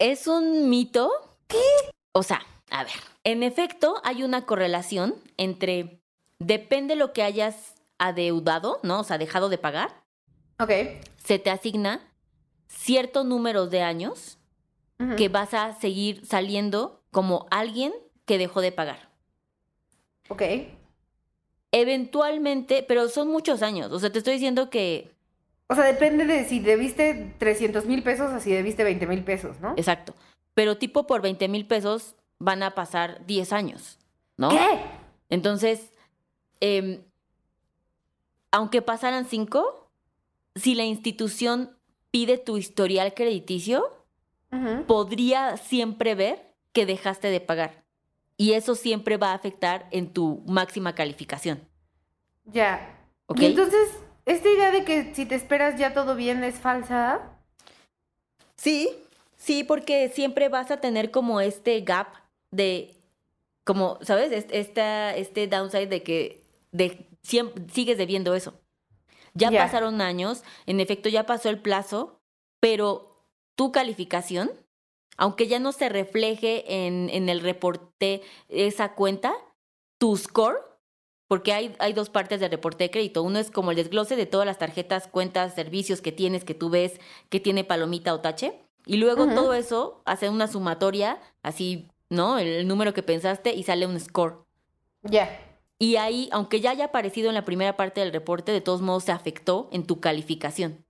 ¿Es 0.00 0.26
un 0.26 0.70
mito? 0.70 1.10
¿Qué? 1.46 1.58
O 2.12 2.22
sea, 2.22 2.40
a 2.70 2.84
ver, 2.84 2.94
en 3.22 3.42
efecto 3.42 4.00
hay 4.02 4.22
una 4.22 4.46
correlación 4.46 5.14
entre 5.36 6.00
depende 6.38 6.96
lo 6.96 7.12
que 7.12 7.22
hayas 7.22 7.74
adeudado, 7.98 8.80
¿no? 8.82 9.00
O 9.00 9.04
sea, 9.04 9.18
dejado 9.18 9.50
de 9.50 9.58
pagar, 9.58 10.02
Ok. 10.58 10.70
se 11.22 11.38
te 11.38 11.50
asigna 11.50 12.00
cierto 12.66 13.24
número 13.24 13.66
de 13.66 13.82
años 13.82 14.38
que 15.16 15.28
vas 15.28 15.52
a 15.54 15.74
seguir 15.80 16.26
saliendo 16.26 17.02
como 17.10 17.46
alguien 17.50 17.92
que 18.26 18.36
dejó 18.38 18.60
de 18.62 18.72
pagar. 18.72 19.08
Ok. 20.28 20.42
Eventualmente, 21.72 22.82
pero 22.86 23.08
son 23.08 23.28
muchos 23.28 23.62
años. 23.62 23.92
O 23.92 23.98
sea, 23.98 24.10
te 24.10 24.18
estoy 24.18 24.34
diciendo 24.34 24.70
que, 24.70 25.10
O 25.70 25.76
sea, 25.76 25.84
depende 25.84 26.24
de 26.24 26.44
si 26.46 26.58
debiste 26.58 27.32
300 27.38 27.86
mil 27.86 28.02
pesos 28.02 28.32
o 28.32 28.40
si 28.40 28.50
debiste 28.50 28.82
20 28.82 29.06
mil 29.06 29.22
pesos, 29.22 29.60
¿no? 29.60 29.74
exacto. 29.76 30.14
Pero 30.52 30.78
tipo 30.78 31.06
por 31.06 31.22
20 31.22 31.46
mil 31.46 31.64
pesos 31.64 32.16
van 32.40 32.64
a 32.64 32.74
pasar 32.74 33.24
10 33.24 33.52
años, 33.52 34.00
¿no? 34.36 34.48
¿Qué? 34.48 34.80
Entonces, 35.28 35.92
em, 36.58 37.04
aunque 38.50 38.82
pasaran 38.82 39.26
5, 39.26 39.92
si 40.56 40.74
la 40.74 40.82
institución 40.82 41.78
pide 42.10 42.36
tu 42.36 42.56
historial 42.56 43.14
crediticio, 43.14 43.96
podría 44.88 45.56
siempre 45.56 46.16
ver 46.16 46.52
que 46.72 46.84
dejaste 46.84 47.28
de 47.28 47.40
pagar. 47.40 47.84
Y 48.36 48.54
eso 48.54 48.74
siempre 48.74 49.18
va 49.18 49.30
a 49.30 49.34
afectar 49.34 49.86
en 49.92 50.12
tu 50.12 50.42
máxima 50.48 50.96
calificación. 50.96 51.60
Ya. 52.46 53.06
¿Ok? 53.26 53.38
Y 53.38 53.44
entonces, 53.46 53.88
esta 54.30 54.48
idea 54.48 54.70
de 54.70 54.84
que 54.84 55.14
si 55.14 55.26
te 55.26 55.34
esperas 55.34 55.78
ya 55.78 55.92
todo 55.92 56.14
bien 56.14 56.44
es 56.44 56.56
falsa. 56.56 57.20
Sí, 58.56 58.90
sí, 59.36 59.64
porque 59.64 60.08
siempre 60.08 60.48
vas 60.48 60.70
a 60.70 60.80
tener 60.80 61.10
como 61.10 61.40
este 61.40 61.80
gap 61.80 62.08
de, 62.50 62.94
como, 63.64 63.98
¿sabes? 64.02 64.46
Esta, 64.50 65.16
este 65.16 65.46
downside 65.46 65.88
de 65.88 66.02
que 66.02 66.42
de, 66.72 67.06
siempre, 67.22 67.64
sigues 67.72 67.98
debiendo 67.98 68.34
eso. 68.34 68.54
Ya 69.34 69.50
Ya. 69.50 69.64
pasaron 69.64 70.00
años, 70.00 70.42
en 70.66 70.80
efecto 70.80 71.08
ya 71.08 71.24
pasó 71.26 71.48
el 71.50 71.60
plazo, 71.60 72.20
pero 72.60 73.24
tu 73.56 73.72
calificación, 73.72 74.50
aunque 75.16 75.46
ya 75.48 75.58
no 75.58 75.72
se 75.72 75.88
refleje 75.88 76.86
en, 76.86 77.08
en 77.10 77.28
el 77.28 77.40
reporte 77.40 78.22
esa 78.48 78.94
cuenta, 78.94 79.32
tu 79.98 80.16
score, 80.16 80.69
porque 81.30 81.52
hay, 81.52 81.76
hay 81.78 81.92
dos 81.92 82.10
partes 82.10 82.40
del 82.40 82.50
reporte 82.50 82.82
de 82.82 82.90
crédito. 82.90 83.22
Uno 83.22 83.38
es 83.38 83.52
como 83.52 83.70
el 83.70 83.76
desglose 83.76 84.16
de 84.16 84.26
todas 84.26 84.44
las 84.44 84.58
tarjetas, 84.58 85.06
cuentas, 85.06 85.54
servicios 85.54 86.00
que 86.00 86.10
tienes, 86.10 86.42
que 86.42 86.54
tú 86.54 86.70
ves 86.70 86.98
que 87.28 87.38
tiene 87.38 87.62
palomita 87.62 88.12
o 88.12 88.18
tache. 88.18 88.64
Y 88.84 88.96
luego 88.96 89.28
todo 89.28 89.54
eso 89.54 90.02
hace 90.06 90.28
una 90.28 90.48
sumatoria, 90.48 91.20
así, 91.44 91.86
¿no? 92.08 92.40
El, 92.40 92.66
número 92.66 92.94
que 92.94 93.04
pensaste 93.04 93.54
y 93.54 93.62
sale 93.62 93.86
un 93.86 94.00
score. 94.00 94.44
Ya. 95.04 95.30
Y 95.78 95.94
ahí, 95.94 96.28
aunque 96.32 96.60
ya 96.60 96.72
haya 96.72 96.86
aparecido 96.86 97.28
en 97.28 97.36
la 97.36 97.44
primera 97.44 97.76
parte 97.76 98.00
del 98.00 98.12
reporte, 98.12 98.50
de 98.50 98.60
todos 98.60 98.82
modos 98.82 99.04
se 99.04 99.12
afectó 99.12 99.68
en 99.70 99.86
tu 99.86 100.00
calificación. 100.00 100.84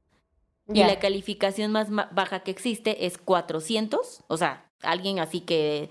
Y 0.73 0.82
la 0.85 0.99
calificación 1.00 1.70
más 1.70 1.88
baja 1.90 2.40
que 2.40 2.50
existe 2.50 3.04
es 3.04 3.18
400, 3.18 4.25
o 4.26 4.37
sea, 4.38 4.73
alguien 4.80 5.18
así 5.18 5.42
que 5.42 5.90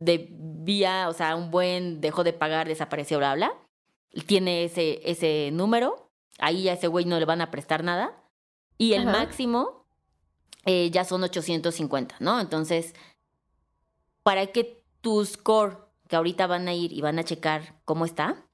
debía, 0.00 1.08
o 1.08 1.14
sea, 1.14 1.34
un 1.34 1.50
buen 1.50 2.02
dejó 2.02 2.24
de 2.24 2.34
pagar, 2.34 2.68
desapareció, 2.68 3.16
bla, 3.16 3.34
bla, 3.36 3.54
tiene 4.22 4.64
ese, 4.64 5.00
ese 5.04 5.50
número, 5.52 6.10
ahí 6.38 6.68
a 6.68 6.74
ese 6.74 6.86
güey 6.88 7.04
no 7.04 7.18
le 7.18 7.24
van 7.24 7.40
a 7.40 7.50
prestar 7.50 7.84
nada. 7.84 8.12
Y 8.78 8.92
el 8.92 9.06
máximo 9.06 9.86
eh, 10.66 10.90
ya 10.90 11.04
son 11.04 11.22
850, 11.22 12.16
¿no? 12.20 12.40
Entonces, 12.40 12.94
para 14.22 14.48
que 14.48 14.82
tu 15.00 15.24
score, 15.24 15.78
que 16.08 16.16
ahorita 16.16 16.46
van 16.46 16.68
a 16.68 16.74
ir 16.74 16.92
y 16.92 17.00
van 17.00 17.18
a 17.18 17.24
checar 17.24 17.80
cómo 17.84 18.04
está, 18.04 18.44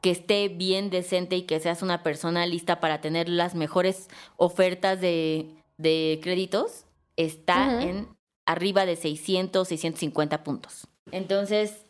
que 0.00 0.10
esté 0.10 0.48
bien 0.48 0.90
decente 0.90 1.36
y 1.36 1.42
que 1.42 1.60
seas 1.60 1.82
una 1.82 2.02
persona 2.02 2.46
lista 2.46 2.80
para 2.80 3.00
tener 3.00 3.28
las 3.28 3.54
mejores 3.54 4.08
ofertas 4.36 5.00
de, 5.00 5.54
créditos, 5.76 6.86
está 7.16 7.82
en 7.82 8.08
arriba 8.46 8.86
de 8.86 8.96
600, 8.96 9.68
650 9.68 10.42
puntos. 10.42 10.88
Entonces, 11.12 11.84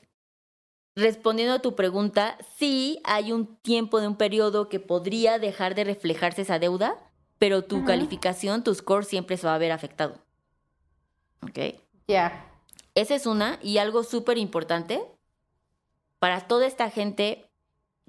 respondiendo 0.99 1.55
a 1.55 1.59
tu 1.61 1.75
pregunta, 1.75 2.37
sí 2.57 3.00
hay 3.05 3.33
un 3.33 3.57
tiempo 3.57 4.00
de 4.00 4.09
un 4.09 4.17
periodo 4.17 4.69
que 4.69 4.81
podría 4.81 5.38
dejar 5.38 5.75
de 5.75 5.85
reflejarse 5.85 6.43
esa 6.43 6.59
deuda, 6.59 6.97
pero 7.38 7.62
tu 7.62 7.85
calificación, 7.85 8.64
tu 8.64 8.75
score 8.75 9.05
siempre 9.05 9.37
se 9.37 9.47
va 9.47 9.55
a 9.55 9.59
ver 9.59 9.71
afectado. 9.71 10.19
¿Ok? 11.43 11.81
Ya. 12.09 12.45
Esa 12.97 13.14
es 13.14 13.26
una, 13.26 13.61
y 13.62 13.78
algo 13.78 14.02
súper 14.02 14.38
importante, 14.38 15.00
para 16.19 16.49
toda 16.49 16.67
esta 16.67 16.90
gente 16.90 17.49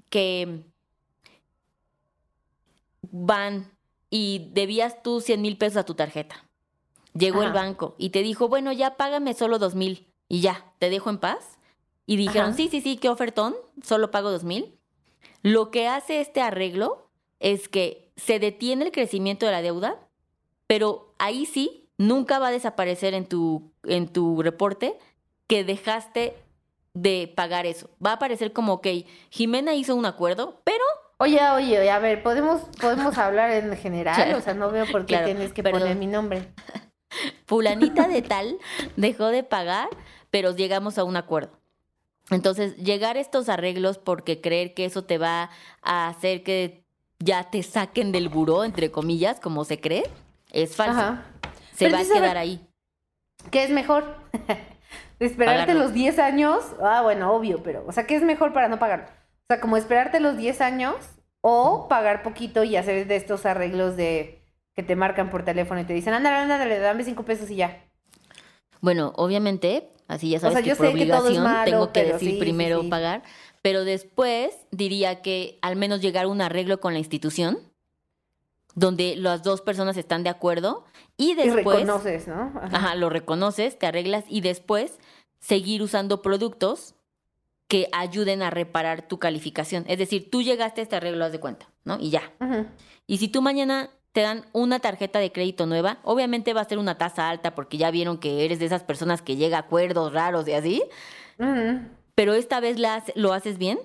que 0.08 0.64
van 3.02 3.70
y 4.10 4.50
debías 4.52 5.00
tú 5.04 5.20
100 5.20 5.40
mil 5.40 5.56
pesos 5.56 5.76
a 5.76 5.84
tu 5.84 5.94
tarjeta. 5.94 6.44
Llegó 7.14 7.44
el 7.44 7.52
banco 7.52 7.94
y 7.98 8.10
te 8.10 8.22
dijo, 8.22 8.48
bueno, 8.48 8.72
ya 8.72 8.96
págame 8.96 9.34
solo 9.34 9.58
dos 9.58 9.76
mil 9.76 10.12
y 10.28 10.40
ya, 10.40 10.72
te 10.80 10.90
dejo 10.90 11.10
en 11.10 11.18
paz. 11.18 11.59
Y 12.10 12.16
dijeron, 12.16 12.54
sí, 12.54 12.66
sí, 12.68 12.80
sí, 12.80 12.96
qué 12.96 13.08
ofertón, 13.08 13.54
solo 13.84 14.10
pago 14.10 14.32
dos 14.32 14.42
mil. 14.42 14.76
Lo 15.42 15.70
que 15.70 15.86
hace 15.86 16.20
este 16.20 16.40
arreglo 16.40 17.08
es 17.38 17.68
que 17.68 18.10
se 18.16 18.40
detiene 18.40 18.84
el 18.84 18.90
crecimiento 18.90 19.46
de 19.46 19.52
la 19.52 19.62
deuda, 19.62 19.96
pero 20.66 21.14
ahí 21.20 21.46
sí, 21.46 21.88
nunca 21.98 22.40
va 22.40 22.48
a 22.48 22.50
desaparecer 22.50 23.14
en 23.14 23.26
tu, 23.26 23.70
en 23.84 24.08
tu 24.08 24.42
reporte 24.42 24.98
que 25.46 25.62
dejaste 25.62 26.34
de 26.94 27.32
pagar 27.36 27.64
eso. 27.64 27.88
Va 28.04 28.10
a 28.10 28.14
aparecer 28.14 28.52
como, 28.52 28.72
ok, 28.72 28.88
Jimena 29.30 29.74
hizo 29.74 29.94
un 29.94 30.04
acuerdo, 30.04 30.62
pero... 30.64 30.82
Oye, 31.18 31.38
oye, 31.50 31.90
a 31.92 32.00
ver, 32.00 32.24
podemos, 32.24 32.62
podemos 32.80 33.18
hablar 33.18 33.52
en 33.52 33.76
general, 33.76 34.34
o 34.34 34.40
sea, 34.40 34.54
no 34.54 34.72
veo 34.72 34.86
por 34.90 35.06
qué 35.06 35.16
tienes 35.18 35.52
que 35.52 35.62
poner 35.62 35.94
mi 35.94 36.08
nombre. 36.08 36.48
Fulanita 37.46 38.08
de 38.08 38.22
tal 38.22 38.58
dejó 38.96 39.28
de 39.28 39.44
pagar, 39.44 39.88
pero 40.30 40.56
llegamos 40.56 40.98
a 40.98 41.04
un 41.04 41.16
acuerdo. 41.16 41.59
Entonces, 42.30 42.76
llegar 42.76 43.16
a 43.16 43.20
estos 43.20 43.48
arreglos 43.48 43.98
porque 43.98 44.40
creer 44.40 44.74
que 44.74 44.84
eso 44.84 45.04
te 45.04 45.18
va 45.18 45.50
a 45.82 46.08
hacer 46.08 46.42
que 46.42 46.84
ya 47.18 47.50
te 47.50 47.62
saquen 47.62 48.12
del 48.12 48.28
buró, 48.28 48.64
entre 48.64 48.90
comillas, 48.90 49.40
como 49.40 49.64
se 49.64 49.80
cree, 49.80 50.04
es 50.52 50.76
falso. 50.76 51.18
Se 51.74 51.90
va 51.90 51.98
a 51.98 52.04
quedar 52.04 52.36
ahí. 52.36 52.66
¿Qué 53.50 53.64
es 53.64 53.70
mejor? 53.70 54.16
Esperarte 55.18 55.74
los 55.74 55.92
10 55.92 56.18
años, 56.18 56.64
ah, 56.82 57.02
bueno, 57.02 57.32
obvio, 57.34 57.62
pero, 57.62 57.84
o 57.86 57.92
sea, 57.92 58.06
¿qué 58.06 58.16
es 58.16 58.22
mejor 58.22 58.54
para 58.54 58.68
no 58.68 58.78
pagarlo? 58.78 59.04
O 59.06 59.46
sea, 59.48 59.60
como 59.60 59.76
esperarte 59.76 60.18
los 60.18 60.36
10 60.36 60.60
años 60.62 60.94
o 61.42 61.88
pagar 61.88 62.22
poquito 62.22 62.64
y 62.64 62.76
hacer 62.76 63.06
de 63.06 63.16
estos 63.16 63.44
arreglos 63.44 63.96
de 63.96 64.42
que 64.74 64.82
te 64.82 64.96
marcan 64.96 65.28
por 65.28 65.44
teléfono 65.44 65.80
y 65.80 65.84
te 65.84 65.92
dicen, 65.92 66.14
ándale, 66.14 66.36
ándale, 66.36 66.78
dame 66.78 67.04
5 67.04 67.22
pesos 67.24 67.50
y 67.50 67.56
ya. 67.56 67.84
Bueno, 68.80 69.12
obviamente, 69.16 69.90
así 70.10 70.30
ya 70.30 70.40
sabes 70.40 70.62
que 70.62 70.76
por 70.76 70.86
obligación 70.86 71.44
tengo 71.64 71.92
que 71.92 72.04
decir 72.04 72.38
primero 72.38 72.88
pagar, 72.88 73.22
pero 73.62 73.84
después 73.84 74.54
diría 74.70 75.22
que 75.22 75.58
al 75.62 75.76
menos 75.76 76.00
llegar 76.00 76.24
a 76.24 76.28
un 76.28 76.40
arreglo 76.40 76.80
con 76.80 76.92
la 76.92 76.98
institución 76.98 77.58
donde 78.74 79.16
las 79.16 79.42
dos 79.42 79.60
personas 79.60 79.96
están 79.96 80.22
de 80.22 80.30
acuerdo 80.30 80.84
y 81.16 81.34
después... 81.34 81.80
Y 81.80 81.80
reconoces, 81.80 82.28
¿no? 82.28 82.52
Ajá. 82.62 82.94
lo 82.94 83.10
reconoces, 83.10 83.78
te 83.78 83.86
arreglas 83.86 84.24
y 84.28 84.40
después 84.40 84.98
seguir 85.38 85.82
usando 85.82 86.22
productos 86.22 86.94
que 87.68 87.88
ayuden 87.92 88.42
a 88.42 88.50
reparar 88.50 89.06
tu 89.06 89.18
calificación. 89.18 89.84
Es 89.86 89.98
decir, 89.98 90.30
tú 90.30 90.42
llegaste 90.42 90.80
a 90.80 90.84
este 90.84 90.96
arreglo, 90.96 91.24
haz 91.24 91.32
de 91.32 91.40
cuenta, 91.40 91.68
¿no? 91.84 91.98
Y 92.00 92.10
ya. 92.10 92.32
Y 93.06 93.18
si 93.18 93.28
tú 93.28 93.42
mañana 93.42 93.90
te 94.12 94.22
dan 94.22 94.44
una 94.52 94.80
tarjeta 94.80 95.18
de 95.18 95.32
crédito 95.32 95.66
nueva, 95.66 95.98
obviamente 96.02 96.52
va 96.52 96.62
a 96.62 96.68
ser 96.68 96.78
una 96.78 96.98
tasa 96.98 97.28
alta 97.28 97.54
porque 97.54 97.78
ya 97.78 97.90
vieron 97.90 98.18
que 98.18 98.44
eres 98.44 98.58
de 98.58 98.66
esas 98.66 98.82
personas 98.82 99.22
que 99.22 99.36
llega 99.36 99.56
a 99.56 99.60
acuerdos 99.60 100.12
raros 100.12 100.48
y 100.48 100.52
así. 100.52 100.82
Pero 102.14 102.34
esta 102.34 102.60
vez 102.60 102.76
lo 103.14 103.32
haces 103.32 103.56
bien, 103.56 103.78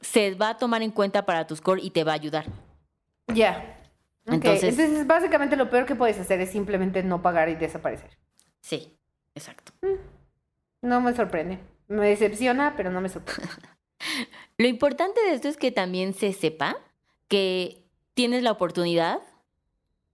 se 0.00 0.34
va 0.34 0.50
a 0.50 0.58
tomar 0.58 0.82
en 0.82 0.90
cuenta 0.90 1.26
para 1.26 1.46
tu 1.46 1.56
score 1.56 1.80
y 1.82 1.90
te 1.90 2.04
va 2.04 2.12
a 2.12 2.16
ayudar. 2.16 2.46
Ya. 3.28 3.80
Entonces, 4.26 5.06
básicamente 5.06 5.56
lo 5.56 5.68
peor 5.68 5.84
que 5.84 5.94
puedes 5.94 6.18
hacer 6.18 6.40
es 6.40 6.50
simplemente 6.50 7.02
no 7.02 7.20
pagar 7.20 7.48
y 7.48 7.56
desaparecer. 7.56 8.10
Sí, 8.60 8.96
exacto. 9.34 9.72
Mm, 9.82 10.88
no 10.88 11.00
me 11.00 11.14
sorprende. 11.14 11.58
Me 11.88 12.08
decepciona, 12.08 12.74
pero 12.76 12.90
no 12.90 13.00
me 13.02 13.10
sorprende. 13.10 13.52
lo 14.58 14.66
importante 14.66 15.20
de 15.22 15.34
esto 15.34 15.48
es 15.48 15.58
que 15.58 15.70
también 15.70 16.14
se 16.14 16.32
sepa 16.32 16.76
que 17.28 17.83
tienes 18.14 18.42
la 18.42 18.52
oportunidad 18.52 19.20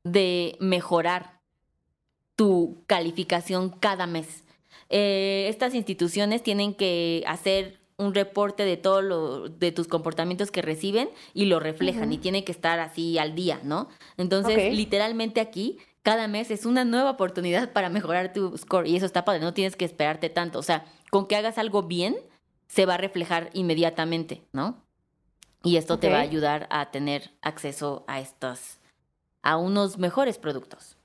de 0.04 0.56
mejorar 0.60 1.40
tu 2.34 2.82
calificación 2.86 3.70
cada 3.70 4.06
mes. 4.06 4.44
Eh, 4.88 5.46
estas 5.48 5.74
instituciones 5.74 6.42
tienen 6.42 6.74
que 6.74 7.22
hacer 7.26 7.80
un 7.98 8.14
reporte 8.14 8.64
de 8.64 8.78
todo 8.78 9.02
lo, 9.02 9.48
de 9.48 9.72
tus 9.72 9.86
comportamientos 9.86 10.50
que 10.50 10.62
reciben 10.62 11.10
y 11.34 11.44
lo 11.44 11.60
reflejan 11.60 12.12
y 12.12 12.18
tiene 12.18 12.44
que 12.44 12.52
estar 12.52 12.80
así 12.80 13.18
al 13.18 13.34
día, 13.34 13.60
¿no? 13.62 13.88
Entonces, 14.16 14.74
literalmente 14.74 15.40
aquí, 15.40 15.78
cada 16.02 16.26
mes 16.26 16.50
es 16.50 16.64
una 16.64 16.84
nueva 16.84 17.10
oportunidad 17.10 17.72
para 17.72 17.90
mejorar 17.90 18.32
tu 18.32 18.56
score 18.56 18.88
y 18.88 18.96
eso 18.96 19.04
está 19.04 19.26
padre, 19.26 19.40
no 19.40 19.52
tienes 19.52 19.76
que 19.76 19.84
esperarte 19.84 20.30
tanto, 20.30 20.58
o 20.58 20.62
sea, 20.62 20.86
con 21.10 21.26
que 21.26 21.36
hagas 21.36 21.58
algo 21.58 21.82
bien, 21.82 22.16
se 22.68 22.86
va 22.86 22.94
a 22.94 22.96
reflejar 22.98 23.50
inmediatamente, 23.52 24.44
¿no? 24.52 24.82
Y 25.62 25.76
esto 25.76 25.98
te 25.98 26.08
va 26.08 26.18
a 26.18 26.22
ayudar 26.22 26.66
a 26.70 26.90
tener 26.90 27.30
acceso 27.42 28.04
a 28.06 28.20
estos, 28.20 28.78
a 29.42 29.56
unos 29.56 29.98
mejores 29.98 30.38
productos. 30.38 30.96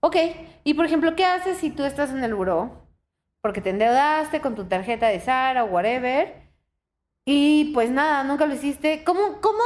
Ok, 0.00 0.16
y 0.64 0.74
por 0.74 0.84
ejemplo, 0.84 1.16
¿qué 1.16 1.24
haces 1.24 1.58
si 1.58 1.70
tú 1.70 1.84
estás 1.84 2.10
en 2.10 2.22
el 2.22 2.34
buró 2.34 2.88
porque 3.40 3.60
te 3.60 3.70
endeudaste 3.70 4.40
con 4.40 4.54
tu 4.54 4.64
tarjeta 4.64 5.08
de 5.08 5.20
Sara 5.20 5.64
o 5.64 5.68
whatever. 5.68 6.34
Y 7.24 7.72
pues 7.74 7.90
nada, 7.90 8.24
nunca 8.24 8.46
lo 8.46 8.54
hiciste. 8.54 9.04
¿Cómo, 9.04 9.40
cómo, 9.40 9.62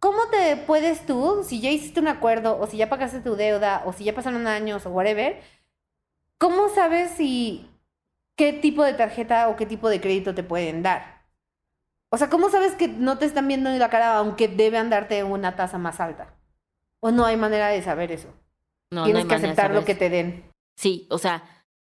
cómo 0.00 0.28
te 0.30 0.56
puedes 0.56 1.06
tú, 1.06 1.42
si 1.44 1.60
ya 1.60 1.70
hiciste 1.70 2.00
un 2.00 2.08
acuerdo, 2.08 2.58
o 2.58 2.66
si 2.66 2.76
ya 2.76 2.88
pagaste 2.88 3.20
tu 3.20 3.36
deuda, 3.36 3.82
o 3.86 3.92
si 3.92 4.04
ya 4.04 4.14
pasaron 4.14 4.46
años, 4.46 4.86
o 4.86 4.90
whatever, 4.90 5.40
cómo 6.38 6.68
sabes 6.68 7.10
si 7.12 7.68
qué 8.36 8.52
tipo 8.52 8.84
de 8.84 8.94
tarjeta 8.94 9.48
o 9.48 9.56
qué 9.56 9.66
tipo 9.66 9.88
de 9.88 10.00
crédito 10.00 10.34
te 10.34 10.42
pueden 10.42 10.82
dar? 10.82 11.15
O 12.16 12.18
sea, 12.18 12.30
¿cómo 12.30 12.48
sabes 12.48 12.72
que 12.76 12.88
no 12.88 13.18
te 13.18 13.26
están 13.26 13.46
viendo 13.46 13.68
en 13.68 13.78
la 13.78 13.90
cara 13.90 14.16
aunque 14.16 14.48
deben 14.48 14.88
darte 14.88 15.22
una 15.22 15.54
tasa 15.54 15.76
más 15.76 16.00
alta? 16.00 16.32
¿O 17.00 17.10
no 17.10 17.26
hay 17.26 17.36
manera 17.36 17.68
de 17.68 17.82
saber 17.82 18.10
eso? 18.10 18.28
No, 18.90 19.04
Tienes 19.04 19.26
no 19.26 19.34
hay 19.34 19.38
que 19.38 19.44
aceptar 19.44 19.74
lo 19.74 19.84
que 19.84 19.94
te 19.94 20.08
den. 20.08 20.50
Sí, 20.78 21.06
o 21.10 21.18
sea, 21.18 21.44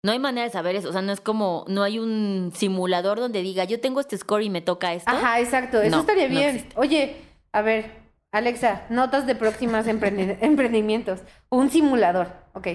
no 0.02 0.10
hay 0.10 0.18
manera 0.18 0.44
de 0.44 0.50
saber 0.50 0.74
eso, 0.74 0.88
o 0.88 0.92
sea, 0.92 1.02
no 1.02 1.12
es 1.12 1.20
como, 1.20 1.64
no 1.68 1.84
hay 1.84 2.00
un 2.00 2.50
simulador 2.52 3.20
donde 3.20 3.42
diga, 3.42 3.62
yo 3.62 3.80
tengo 3.80 4.00
este 4.00 4.18
score 4.18 4.42
y 4.42 4.50
me 4.50 4.60
toca 4.60 4.92
esto. 4.92 5.08
Ajá, 5.08 5.38
exacto, 5.38 5.80
eso 5.80 6.00
estaría 6.00 6.26
bien. 6.26 6.66
Oye, 6.74 7.14
a 7.52 7.62
ver, 7.62 7.92
Alexa, 8.32 8.86
notas 8.90 9.24
de 9.24 9.36
próximas 9.36 9.86
emprendimientos. 9.88 11.20
Un 11.48 11.70
simulador, 11.70 12.32
ok. 12.54 12.66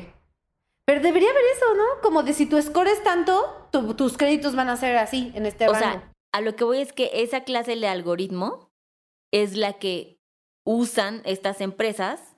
Pero 0.86 1.02
debería 1.02 1.30
haber 1.30 1.44
eso, 1.58 1.66
¿no? 1.76 2.02
Como 2.02 2.24
de 2.24 2.32
si 2.32 2.46
tu 2.46 2.62
score 2.62 2.88
es 2.88 3.04
tanto, 3.04 3.68
tus 3.98 4.18
créditos 4.18 4.56
van 4.56 4.70
a 4.70 4.78
ser 4.78 4.96
así, 4.96 5.34
en 5.36 5.46
este 5.46 5.68
O 5.68 5.76
sea, 5.76 6.13
a 6.34 6.42
lo 6.42 6.56
que 6.56 6.64
voy 6.64 6.80
es 6.80 6.92
que 6.92 7.12
esa 7.14 7.44
clase 7.44 7.76
de 7.76 7.88
algoritmo 7.88 8.72
es 9.32 9.56
la 9.56 9.74
que 9.74 10.20
usan 10.66 11.22
estas 11.26 11.62
empresas 11.62 12.36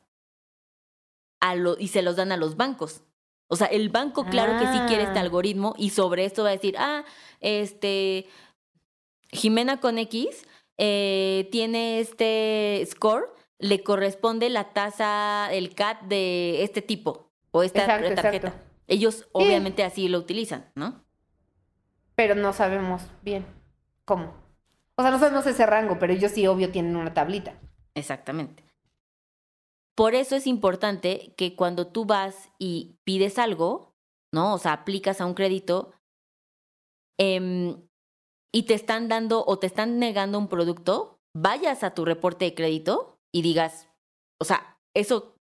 a 1.40 1.56
lo, 1.56 1.78
y 1.80 1.88
se 1.88 2.02
los 2.02 2.18
dan 2.18 2.32
a 2.32 2.38
los 2.38 2.58
bancos. 2.58 3.04
O 3.48 3.56
sea, 3.56 3.68
el 3.68 3.90
banco, 3.90 4.26
claro 4.26 4.60
que 4.60 4.68
sí 4.68 4.80
quiere 4.88 5.04
este 5.04 5.20
ah. 5.20 5.22
algoritmo 5.22 5.76
y 5.78 5.92
sobre 5.92 6.26
esto 6.26 6.44
va 6.44 6.50
a 6.50 6.54
decir, 6.54 6.76
ah, 6.78 7.06
este, 7.40 8.28
Jimena 9.30 9.80
con 9.80 9.98
X 9.98 10.46
eh, 10.78 11.48
tiene 11.52 12.00
este 12.00 12.84
score, 12.90 13.32
le 13.60 13.82
corresponde 13.82 14.50
la 14.50 14.74
tasa, 14.74 15.48
el 15.54 15.74
CAT 15.74 16.02
de 16.02 16.64
este 16.64 16.82
tipo 16.82 17.32
o 17.52 17.64
esta 17.64 17.84
Exacto, 17.84 18.14
tarjeta. 18.16 18.48
exacto. 18.48 18.66
Ellos 18.88 19.28
obviamente 19.32 19.84
así 19.84 20.10
lo 20.10 20.18
utilizan, 20.18 20.70
¿no? 20.76 21.06
Pero 22.16 22.36
no 22.36 22.52
sabemos 22.52 23.04
bien 23.22 23.55
cómo. 24.06 24.34
O 24.96 25.02
sea, 25.02 25.12
no 25.12 25.20
sabemos 25.20 25.46
ese 25.46 25.66
rango, 25.66 26.00
pero 26.00 26.14
ellos 26.14 26.32
sí, 26.32 26.48
obvio, 26.48 26.72
tienen 26.72 26.96
una 26.96 27.14
tablita. 27.14 27.60
Exactamente. 27.96 28.64
Por 29.96 30.14
eso 30.14 30.36
es 30.36 30.48
importante 30.48 31.34
que 31.38 31.56
cuando 31.56 31.88
tú 31.88 32.06
vas 32.06 32.50
y 32.60 33.00
pides 33.04 33.40
algo, 33.40 33.96
¿no? 34.34 34.54
O 34.54 34.58
sea, 34.58 34.74
aplicas 34.74 35.22
a 35.22 35.26
un 35.26 35.34
crédito 35.34 35.94
em, 37.18 37.82
y 38.54 38.64
te 38.64 38.74
están 38.74 39.08
dando 39.08 39.44
o 39.46 39.58
te 39.58 39.68
están 39.68 40.00
negando 40.00 40.38
un 40.38 40.50
producto, 40.50 41.22
vayas 41.34 41.84
a 41.84 41.94
tu 41.94 42.04
reporte 42.06 42.46
de 42.46 42.56
crédito 42.56 43.20
y 43.34 43.42
digas, 43.42 43.90
o 44.40 44.46
sea, 44.46 44.80
eso 44.94 45.38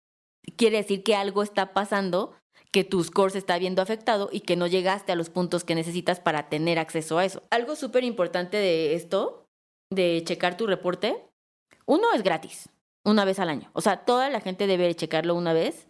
quiere 0.57 0.79
decir 0.79 1.03
que 1.03 1.15
algo 1.15 1.43
está 1.43 1.73
pasando, 1.73 2.35
que 2.73 2.85
tu 2.85 3.05
score 3.05 3.31
se 3.31 3.39
está 3.39 3.59
viendo 3.59 3.83
afectado 3.83 4.31
y 4.33 4.41
que 4.41 4.57
no 4.57 4.67
llegaste 4.67 5.13
a 5.13 5.17
los 5.17 5.29
puntos 5.29 5.63
que 5.63 5.75
necesitas 5.75 6.21
para 6.21 6.49
tener 6.49 6.79
acceso 6.79 7.19
a 7.19 7.25
eso. 7.25 7.43
Algo 7.51 7.77
súper 7.77 8.03
importante 8.03 8.57
de 8.57 8.95
esto, 8.95 9.47
de 9.91 10.23
checar 10.25 10.57
tu 10.57 10.67
reporte, 10.67 11.23
uno 11.85 12.13
es 12.15 12.23
gratis, 12.23 12.71
una 13.05 13.27
vez 13.27 13.39
al 13.39 13.51
año. 13.51 13.71
O 13.75 13.83
sea, 13.83 14.05
toda 14.05 14.31
la 14.31 14.41
gente 14.41 14.67
debe 14.67 14.95
checarlo 14.95 15.35
una 15.35 15.53
vez. 15.53 15.87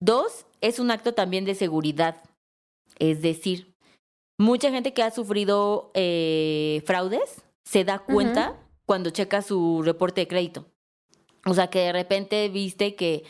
Dos, 0.00 0.46
es 0.60 0.78
un 0.78 0.92
acto 0.92 1.12
también 1.12 1.44
de 1.44 1.56
seguridad. 1.56 2.22
Es 3.00 3.20
decir, 3.20 3.74
mucha 4.38 4.70
gente 4.70 4.94
que 4.94 5.02
ha 5.02 5.10
sufrido 5.10 5.90
eh, 5.94 6.82
fraudes 6.86 7.42
se 7.64 7.84
da 7.84 7.98
cuenta 7.98 8.60
cuando 8.86 9.10
checa 9.10 9.42
su 9.42 9.82
reporte 9.82 10.20
de 10.20 10.28
crédito. 10.28 10.66
O 11.46 11.54
sea, 11.54 11.68
que 11.68 11.80
de 11.80 11.92
repente 11.92 12.48
viste 12.48 12.94
que 12.94 13.24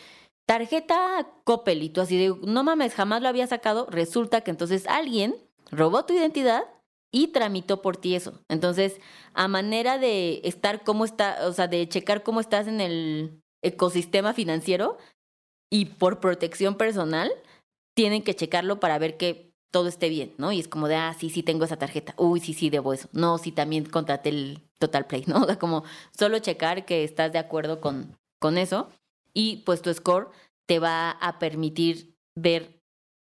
tarjeta 0.46 1.28
Coppel 1.44 1.82
y 1.82 1.90
tú 1.90 2.00
así 2.00 2.16
de, 2.18 2.34
no 2.42 2.64
mames, 2.64 2.94
jamás 2.94 3.22
lo 3.22 3.28
había 3.28 3.46
sacado. 3.46 3.87
Resulta 3.90 4.42
que 4.42 4.50
entonces 4.50 4.87
alguien 4.87 5.37
robó 5.70 6.04
tu 6.04 6.14
identidad 6.14 6.64
y 7.11 7.28
tramitó 7.28 7.82
por 7.82 7.96
ti 7.96 8.14
eso. 8.14 8.40
Entonces, 8.49 9.00
a 9.34 9.49
manera 9.49 9.99
de 9.99 10.40
estar 10.44 10.82
cómo 10.82 11.04
está, 11.04 11.46
o 11.46 11.52
sea, 11.52 11.68
de 11.68 11.88
checar 11.88 12.22
cómo 12.22 12.40
estás 12.40 12.66
en 12.66 12.80
el 12.80 13.42
ecosistema 13.62 14.32
financiero 14.32 14.99
y 15.70 15.87
por 15.87 16.20
protección 16.20 16.76
personal, 16.76 17.30
tienen 17.94 18.22
que 18.22 18.34
checarlo 18.34 18.80
para 18.80 18.99
ver 18.99 19.16
que 19.16 19.52
todo 19.70 19.88
esté 19.88 20.08
bien, 20.08 20.34
¿no? 20.38 20.52
Y 20.52 20.61
es 20.61 20.68
como 20.68 20.88
de, 20.88 20.96
ah, 20.96 21.14
sí, 21.18 21.30
sí 21.30 21.42
tengo 21.42 21.64
esa 21.64 21.78
tarjeta. 21.78 22.14
Uy, 22.18 22.40
sí, 22.40 22.52
sí, 22.52 22.70
debo 22.70 22.92
eso. 22.92 23.08
No, 23.12 23.38
sí, 23.38 23.52
también 23.52 23.87
contraté 23.87 24.30
el 24.30 24.58
Total 24.78 25.06
Play, 25.06 25.25
¿no? 25.26 25.37
O 25.42 25.46
sea, 25.46 25.58
como 25.58 25.84
solo 26.16 26.38
checar 26.38 26.84
que 26.84 27.04
estás 27.04 27.32
de 27.32 27.38
acuerdo 27.38 27.80
con, 27.80 28.16
con 28.38 28.58
eso 28.58 28.88
y 29.34 29.58
pues 29.58 29.82
tu 29.82 29.92
score 29.92 30.30
te 30.66 30.78
va 30.78 31.10
a 31.10 31.38
permitir 31.38 32.14
ver 32.36 32.80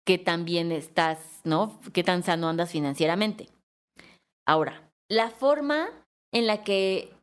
qué 0.06 0.18
tan 0.18 0.46
bien 0.46 0.72
estás, 0.72 1.42
¿no? 1.44 1.80
Qué 1.94 2.04
tan 2.04 2.24
sano 2.24 2.50
andas 2.50 2.72
financieramente. 2.72 3.50
Ahora, 4.46 4.92
la 5.10 5.30
forma 5.30 5.88
en 6.32 6.48
la 6.48 6.64
que 6.64 7.14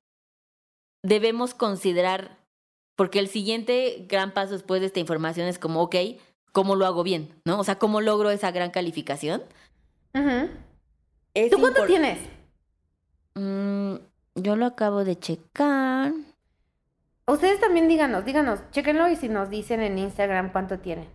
debemos 1.03 1.55
considerar, 1.55 2.39
porque 2.97 3.19
el 3.19 3.29
siguiente 3.29 4.07
gran 4.09 4.33
paso 4.33 4.53
después 4.53 4.81
de 4.81 4.87
esta 4.87 5.01
información 5.01 5.47
es 5.47 5.59
como, 5.59 5.83
ok, 5.83 5.97
¿cómo 6.53 6.77
lo 6.77 6.87
hago 6.87 7.03
bien? 7.03 7.35
¿No? 7.45 7.59
O 7.59 7.65
sea, 7.65 7.79
¿cómo 7.79 8.01
logro 8.01 8.31
esa 8.31 8.51
gran 8.51 8.71
calificación? 8.71 9.43
¿Tú 11.51 11.59
cuánto 11.61 11.87
tienes? 11.87 12.19
Mm, 13.35 13.97
yo 14.35 14.57
lo 14.57 14.67
acabo 14.67 15.05
de 15.05 15.19
checar. 15.19 16.13
Ustedes 17.31 17.61
también 17.61 17.87
díganos, 17.87 18.25
díganos, 18.25 18.59
chéquenlo 18.73 19.09
y 19.09 19.15
si 19.15 19.29
nos 19.29 19.51
dicen 19.51 19.81
en 19.81 19.99
Instagram 19.99 20.51
cuánto 20.51 20.81
tienen. 20.81 21.09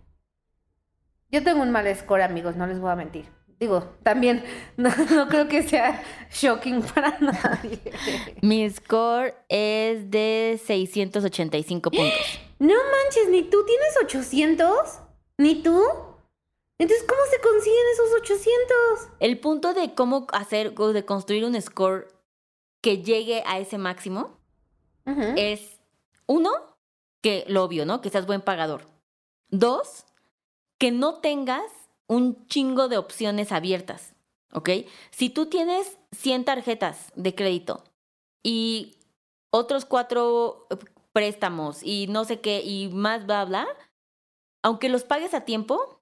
Yo 1.30 1.42
tengo 1.44 1.60
un 1.60 1.70
mal 1.70 1.94
score, 1.94 2.22
amigos, 2.22 2.56
no 2.56 2.66
les 2.66 2.80
voy 2.80 2.90
a 2.90 2.96
mentir. 2.96 3.26
Digo, 3.60 3.84
también 4.02 4.42
no, 4.78 4.88
no 5.10 5.28
creo 5.28 5.46
que 5.46 5.62
sea 5.62 6.02
shocking 6.30 6.82
para 6.82 7.18
nadie. 7.20 7.80
Mi 8.40 8.68
score 8.70 9.34
es 9.50 10.10
de 10.10 10.58
685 10.64 11.90
puntos. 11.90 12.40
No 12.58 12.74
manches, 12.74 13.28
ni 13.28 13.42
tú 13.42 13.62
tienes 13.66 13.94
800, 14.02 14.72
ni 15.36 15.62
tú. 15.62 15.82
Entonces, 16.78 17.06
¿cómo 17.06 17.20
se 17.30 17.40
consiguen 17.42 17.84
esos 17.92 18.20
800? 18.20 19.08
El 19.20 19.38
punto 19.38 19.74
de 19.74 19.94
cómo 19.94 20.26
hacer 20.32 20.74
de 20.74 21.04
construir 21.04 21.44
un 21.44 21.60
score 21.60 22.08
que 22.80 23.02
llegue 23.02 23.42
a 23.46 23.58
ese 23.58 23.76
máximo 23.76 24.38
es, 25.36 25.75
uno, 26.26 26.50
que 27.22 27.44
lo 27.48 27.64
obvio, 27.64 27.86
¿no? 27.86 28.00
Que 28.00 28.10
seas 28.10 28.26
buen 28.26 28.40
pagador. 28.40 28.86
Dos, 29.48 30.04
que 30.78 30.90
no 30.90 31.20
tengas 31.20 31.64
un 32.08 32.46
chingo 32.46 32.88
de 32.88 32.98
opciones 32.98 33.52
abiertas, 33.52 34.14
¿ok? 34.52 34.70
Si 35.10 35.30
tú 35.30 35.46
tienes 35.46 35.98
100 36.12 36.44
tarjetas 36.44 37.12
de 37.16 37.34
crédito 37.34 37.82
y 38.42 38.96
otros 39.50 39.84
cuatro 39.84 40.66
eh, 40.70 40.76
préstamos 41.12 41.82
y 41.82 42.06
no 42.08 42.24
sé 42.24 42.40
qué 42.40 42.60
y 42.62 42.88
más 42.88 43.26
bla, 43.26 43.44
bla, 43.44 43.66
aunque 44.62 44.88
los 44.88 45.04
pagues 45.04 45.34
a 45.34 45.42
tiempo, 45.42 46.00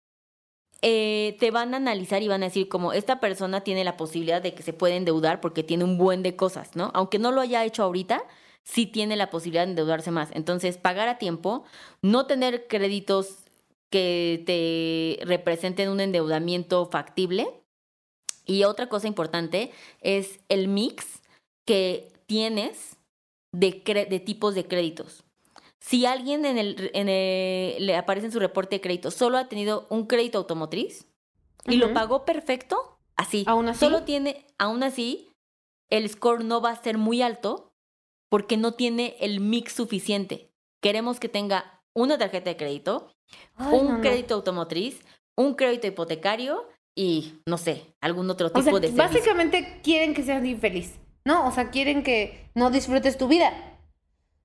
eh, 0.82 1.37
te 1.40 1.50
van 1.50 1.72
a 1.72 1.78
analizar 1.78 2.22
y 2.22 2.28
van 2.28 2.42
a 2.42 2.46
decir 2.46 2.68
como 2.68 2.92
esta 2.92 3.20
persona 3.20 3.62
tiene 3.62 3.84
la 3.84 3.96
posibilidad 3.96 4.42
de 4.42 4.54
que 4.54 4.62
se 4.62 4.72
puede 4.72 4.96
endeudar 4.96 5.40
porque 5.40 5.62
tiene 5.62 5.84
un 5.84 5.96
buen 5.96 6.22
de 6.22 6.37
cosas, 6.37 6.76
¿no? 6.76 6.90
Aunque 6.94 7.18
no 7.18 7.32
lo 7.32 7.40
haya 7.40 7.64
hecho 7.64 7.82
ahorita, 7.82 8.22
sí 8.64 8.87
tiene 8.87 9.16
la 9.16 9.31
posibilidad 9.31 9.64
de 9.64 9.70
endeudarse 9.70 10.11
más. 10.11 10.31
Entonces, 10.33 10.79
pagar 10.79 11.09
a 11.09 11.18
tiempo, 11.18 11.64
no 12.03 12.27
tener 12.27 12.66
créditos 12.66 13.44
que 13.90 14.42
te 14.46 15.24
representen 15.24 15.88
un 15.88 16.00
endeudamiento 16.00 16.87
factible. 16.87 17.46
Y 18.46 18.64
otra 18.64 18.88
cosa 18.88 19.07
importante 19.07 19.70
es 20.00 20.40
el 20.48 20.68
mix 20.68 21.22
que 21.66 22.12
tienes 22.27 22.96
de, 23.53 23.70
tipos 24.24 24.55
de 24.55 24.66
créditos. 24.66 25.24
Si 25.81 26.07
alguien 26.07 26.44
en 26.44 26.59
el, 26.59 26.90
en 26.94 27.09
el- 27.09 27.87
le 27.87 27.96
aparece 27.96 28.27
en 28.27 28.33
su 28.33 28.40
reporte 28.40 28.77
de 28.77 28.81
crédito 28.81 29.11
solo 29.11 29.38
ha 29.38 29.48
tenido 29.48 29.87
un 29.90 30.07
crédito 30.07 30.38
automotriz 30.38 31.07
y 31.66 31.77
lo 31.77 31.92
pagó 31.92 32.24
perfecto, 32.24 32.98
así. 33.16 33.44
¿Aún 33.46 33.68
así? 33.68 33.81
Solo 33.81 34.03
tiene, 34.05 34.46
aún 34.59 34.83
así, 34.83 35.31
el 35.90 36.09
score 36.09 36.44
no 36.44 36.61
va 36.61 36.70
a 36.70 36.83
ser 36.83 36.98
muy 36.98 37.22
alto 37.22 37.73
porque 38.35 38.57
no 38.57 38.75
tiene 38.75 39.14
el 39.20 39.38
mix 39.38 39.75
suficiente. 39.75 40.51
Queremos 40.81 41.20
que 41.20 41.29
tenga 41.29 41.85
una 41.92 42.18
tarjeta 42.18 42.51
de 42.51 42.57
crédito, 42.57 43.14
Ay, 43.55 43.79
un 43.79 43.87
no, 43.87 43.92
no. 43.92 44.01
crédito 44.01 44.35
automotriz, 44.35 45.05
un 45.37 45.55
crédito 45.55 45.87
hipotecario 45.87 46.68
y, 46.97 47.35
no 47.47 47.59
sé, 47.59 47.94
algún 48.01 48.29
otro 48.29 48.49
O 48.49 48.51
tipo 48.51 48.64
sea, 48.64 48.73
de 48.81 48.88
servicio. 48.88 49.05
básicamente 49.05 49.81
quieren 49.85 50.14
que 50.14 50.25
seas 50.25 50.44
infeliz, 50.44 50.99
¿no? 51.25 51.47
O 51.47 51.53
sea, 51.53 51.70
quieren 51.70 52.03
que 52.03 52.51
no 52.57 52.73
disfrutes 52.73 53.16
tu 53.16 53.29
vida. 53.29 53.53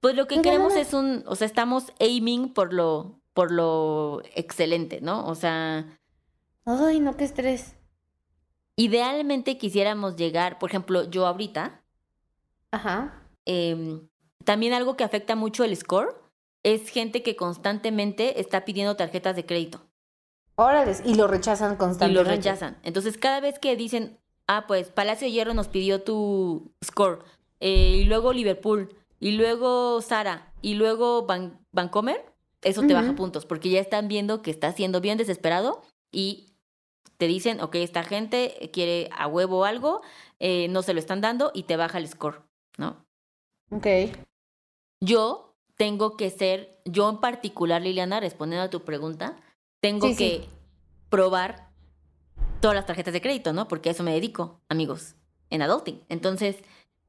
Pues 0.02 0.14
lo 0.14 0.28
que 0.28 0.36
No, 0.36 0.44
queremos 0.44 0.76
es 0.76 0.94
un, 0.94 1.24
o 1.26 1.36
sea, 1.36 1.48
estamos 1.48 1.92
aiming 2.00 2.54
por 2.54 2.72
lo, 2.74 3.20
por 3.34 3.50
lo 3.52 4.22
excelente, 4.36 5.02
¿no? 5.02 5.26
O 5.26 5.34
sea, 5.34 5.98
Ay, 6.64 7.00
no, 7.00 7.18
qué 7.18 7.24
estrés. 7.24 7.76
idealmente 8.76 9.58
quisiéramos 9.58 10.16
llegar, 10.16 10.60
por 10.60 10.70
ejemplo, 10.70 11.10
yo 11.10 11.26
ahorita, 11.26 11.84
Ajá. 12.70 13.19
Em, 13.50 14.08
también 14.46 14.74
algo 14.74 14.96
que 14.96 15.04
afecta 15.04 15.36
mucho 15.36 15.64
el 15.64 15.76
score 15.76 16.22
es 16.64 16.90
gente 16.90 17.24
que 17.24 17.36
constantemente 17.36 18.40
está 18.40 18.66
pidiendo 18.66 18.96
tarjetas 18.96 19.36
de 19.36 19.46
crédito 19.46 19.82
Órale, 20.56 20.94
y 21.06 21.16
lo 21.16 21.28
rechazan 21.28 21.76
y 21.76 21.78
constantemente. 21.78 22.30
lo 22.30 22.36
rechazan. 22.36 22.78
Entonces, 22.84 23.18
cada 23.18 23.40
vez 23.40 23.60
que 23.60 23.78
dicen, 23.78 24.20
ah, 24.46 24.66
pues 24.68 24.90
Palacio 24.90 25.26
de 25.26 25.32
Hierro 25.32 25.54
nos 25.54 25.70
pidió 25.70 26.04
tu 26.04 26.74
score, 26.84 27.24
eh, 27.62 28.00
y 28.02 28.04
luego 28.04 28.34
Liverpool, 28.34 28.94
y 29.22 29.32
luego 29.32 30.02
Sara, 30.02 30.52
y 30.62 30.74
luego 30.74 31.26
Van 31.26 31.66
Vancomer, 31.72 32.26
eso 32.62 32.82
te 32.82 32.94
baja 32.94 33.16
puntos, 33.16 33.46
porque 33.46 33.70
ya 33.70 33.80
están 33.80 34.10
viendo 34.10 34.42
que 34.42 34.52
estás 34.52 34.76
siendo 34.76 35.00
bien 35.00 35.18
desesperado 35.18 35.82
y 36.12 36.52
te 37.16 37.28
dicen, 37.28 37.62
ok, 37.62 37.76
esta 37.76 38.04
gente 38.04 38.70
quiere 38.74 39.10
a 39.16 39.28
huevo 39.28 39.64
algo, 39.64 40.02
eh, 40.40 40.68
no 40.68 40.82
se 40.82 40.94
lo 40.94 41.00
están 41.00 41.22
dando 41.22 41.52
y 41.54 41.64
te 41.64 41.78
baja 41.78 42.00
el 42.00 42.08
score, 42.10 42.42
¿no? 42.78 43.06
Ok. 43.72 43.88
Yo 45.02 45.56
tengo 45.78 46.18
que 46.18 46.30
ser, 46.30 46.82
yo 46.86 47.10
en 47.10 47.18
particular, 47.18 47.82
Liliana, 47.82 48.20
respondiendo 48.20 48.66
a 48.66 48.70
tu 48.70 48.84
pregunta, 48.84 49.38
tengo 49.82 50.08
Sí, 50.10 50.16
que 50.16 50.42
sí. 50.42 50.50
probar 51.10 51.70
todas 52.60 52.76
las 52.76 52.86
tarjetas 52.86 53.14
de 53.14 53.22
crédito, 53.22 53.54
¿no? 53.54 53.68
Porque 53.68 53.90
a 53.90 53.92
eso 53.94 54.04
me 54.04 54.14
dedico, 54.14 54.62
amigos, 54.68 55.16
en 55.50 55.62
adulting. 55.62 56.04
Entonces, 56.10 56.58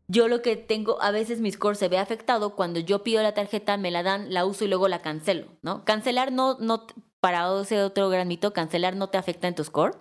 yo 0.06 0.28
lo 0.28 0.42
que 0.42 0.56
tengo, 0.56 1.00
a 1.02 1.10
veces 1.10 1.40
mi 1.40 1.50
score 1.50 1.76
se 1.76 1.88
ve 1.88 1.98
afectado 1.98 2.54
cuando 2.54 2.78
yo 2.80 3.02
pido 3.02 3.22
la 3.22 3.34
tarjeta, 3.34 3.76
me 3.76 3.90
la 3.90 4.02
dan, 4.02 4.32
la 4.32 4.44
uso 4.44 4.64
y 4.64 4.68
luego 4.68 4.86
la 4.88 5.02
cancelo, 5.02 5.48
¿no? 5.62 5.84
Cancelar 5.84 6.30
no, 6.30 6.56
no, 6.60 6.86
para 7.20 7.60
ese 7.60 7.82
otro 7.82 8.08
gran 8.08 8.28
mito, 8.28 8.52
cancelar 8.52 8.96
no 8.96 9.08
te 9.08 9.18
afecta 9.18 9.48
en 9.48 9.54
tu 9.54 9.64
score, 9.64 9.98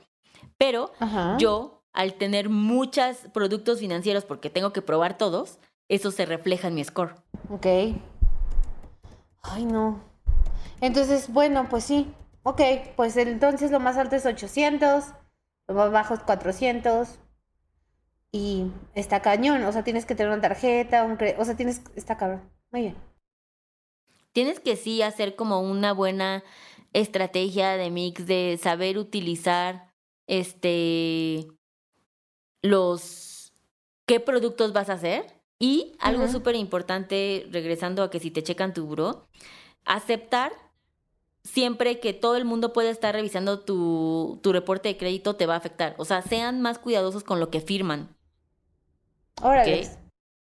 pero 0.57 0.91
Ajá. 0.99 1.37
yo 1.39 1.83
al 1.93 2.13
tener 2.15 2.49
muchos 2.49 3.17
productos 3.33 3.79
financieros 3.79 4.25
porque 4.25 4.49
tengo 4.49 4.73
que 4.73 4.81
probar 4.81 5.17
todos, 5.17 5.59
eso 5.89 6.11
se 6.11 6.25
refleja 6.25 6.69
en 6.69 6.75
mi 6.75 6.83
score. 6.83 7.15
Ok. 7.49 7.65
Ay, 9.41 9.65
no. 9.65 10.01
Entonces, 10.81 11.33
bueno, 11.33 11.67
pues 11.67 11.83
sí. 11.83 12.13
Ok, 12.43 12.61
pues 12.95 13.17
entonces 13.17 13.71
lo 13.71 13.79
más 13.79 13.97
alto 13.97 14.15
es 14.15 14.25
800, 14.25 15.05
lo 15.67 15.75
más 15.75 15.91
bajo 15.91 16.13
es 16.13 16.21
400. 16.21 17.19
Y 18.31 18.71
está 18.93 19.21
cañón, 19.21 19.63
o 19.63 19.71
sea, 19.71 19.83
tienes 19.83 20.05
que 20.05 20.13
tener 20.13 20.31
una 20.31 20.41
tarjeta, 20.41 21.03
un 21.03 21.17
o 21.37 21.45
sea, 21.45 21.55
tienes, 21.55 21.81
está 21.95 22.15
cabrón. 22.15 22.47
Muy 22.71 22.81
bien. 22.81 22.95
Tienes 24.31 24.59
que 24.59 24.75
sí 24.75 25.01
hacer 25.01 25.35
como 25.35 25.59
una 25.59 25.91
buena 25.91 26.43
estrategia 26.93 27.71
de 27.71 27.89
mix 27.89 28.27
de 28.27 28.59
saber 28.61 28.99
utilizar 28.99 29.91
este 30.27 31.47
los 32.61 33.53
qué 34.05 34.19
productos 34.19 34.73
vas 34.73 34.89
a 34.89 34.93
hacer 34.93 35.38
y 35.59 35.93
algo 35.99 36.23
Ujú. 36.23 36.31
súper 36.31 36.55
importante 36.55 37.45
regresando 37.51 38.01
a 38.01 38.09
que 38.09 38.19
si 38.19 38.31
te 38.31 38.41
checan 38.43 38.73
tu 38.73 38.85
buro 38.85 39.27
aceptar 39.85 40.51
siempre 41.43 41.99
que 41.99 42.13
todo 42.13 42.35
el 42.37 42.45
mundo 42.45 42.73
puede 42.73 42.89
estar 42.89 43.13
revisando 43.13 43.59
tu, 43.59 44.39
tu 44.41 44.51
reporte 44.53 44.89
de 44.89 44.97
crédito 44.97 45.35
te 45.35 45.45
va 45.45 45.55
a 45.55 45.57
afectar 45.57 45.95
o 45.97 46.05
sea 46.05 46.21
sean 46.21 46.61
más 46.61 46.79
cuidadosos 46.79 47.23
con 47.23 47.39
lo 47.39 47.49
que 47.49 47.61
firman 47.61 48.15
Órale. 49.41 49.87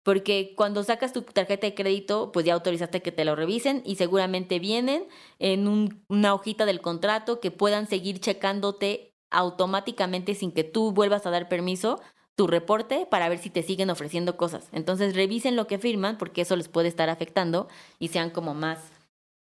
Porque 0.03 0.55
cuando 0.57 0.85
sacas 0.85 1.13
tu 1.13 1.23
tarjeta 1.23 1.67
de 1.67 1.75
crédito, 1.75 2.31
pues 2.33 2.47
ya 2.47 2.55
autorizaste 2.55 3.03
que 3.03 3.11
te 3.11 3.25
lo 3.25 3.35
revisen 3.35 3.83
y 3.85 3.97
seguramente 3.97 4.61
vienen 4.61 5.07
en 5.41 5.67
un- 5.67 6.05
una 6.09 6.33
hojita 6.33 6.65
del 6.65 6.81
contrato 6.81 7.41
que 7.41 7.51
puedan 7.51 7.89
seguir 7.89 8.21
checándote 8.21 9.15
automáticamente 9.31 10.35
sin 10.37 10.53
que 10.53 10.63
tú 10.63 10.93
vuelvas 10.93 11.27
a 11.27 11.31
dar 11.31 11.49
permiso 11.49 12.01
tu 12.37 12.47
reporte 12.47 13.07
para 13.11 13.29
ver 13.29 13.39
si 13.39 13.51
te 13.51 13.63
siguen 13.63 13.91
ofreciendo 13.91 14.37
cosas. 14.37 14.69
Entonces 14.73 15.17
revisen 15.17 15.57
lo 15.57 15.67
que 15.67 15.79
firman 15.79 16.19
porque 16.19 16.43
eso 16.43 16.55
les 16.55 16.69
puede 16.69 16.89
estar 16.89 17.09
afectando 17.09 17.67
y 17.99 18.09
sean 18.09 18.31
como 18.31 18.55
más, 18.55 18.79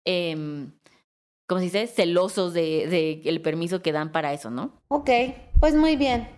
eh, 0.04 0.66
¿cómo 1.46 1.60
se 1.60 1.64
dice? 1.64 1.86
Celosos 1.86 2.52
de, 2.52 2.88
de 2.88 3.22
el 3.24 3.40
permiso 3.40 3.82
que 3.82 3.92
dan 3.92 4.10
para 4.10 4.32
eso, 4.32 4.50
¿no? 4.50 4.72
Ok, 4.88 5.10
pues 5.60 5.74
muy 5.74 5.94
bien. 5.96 6.28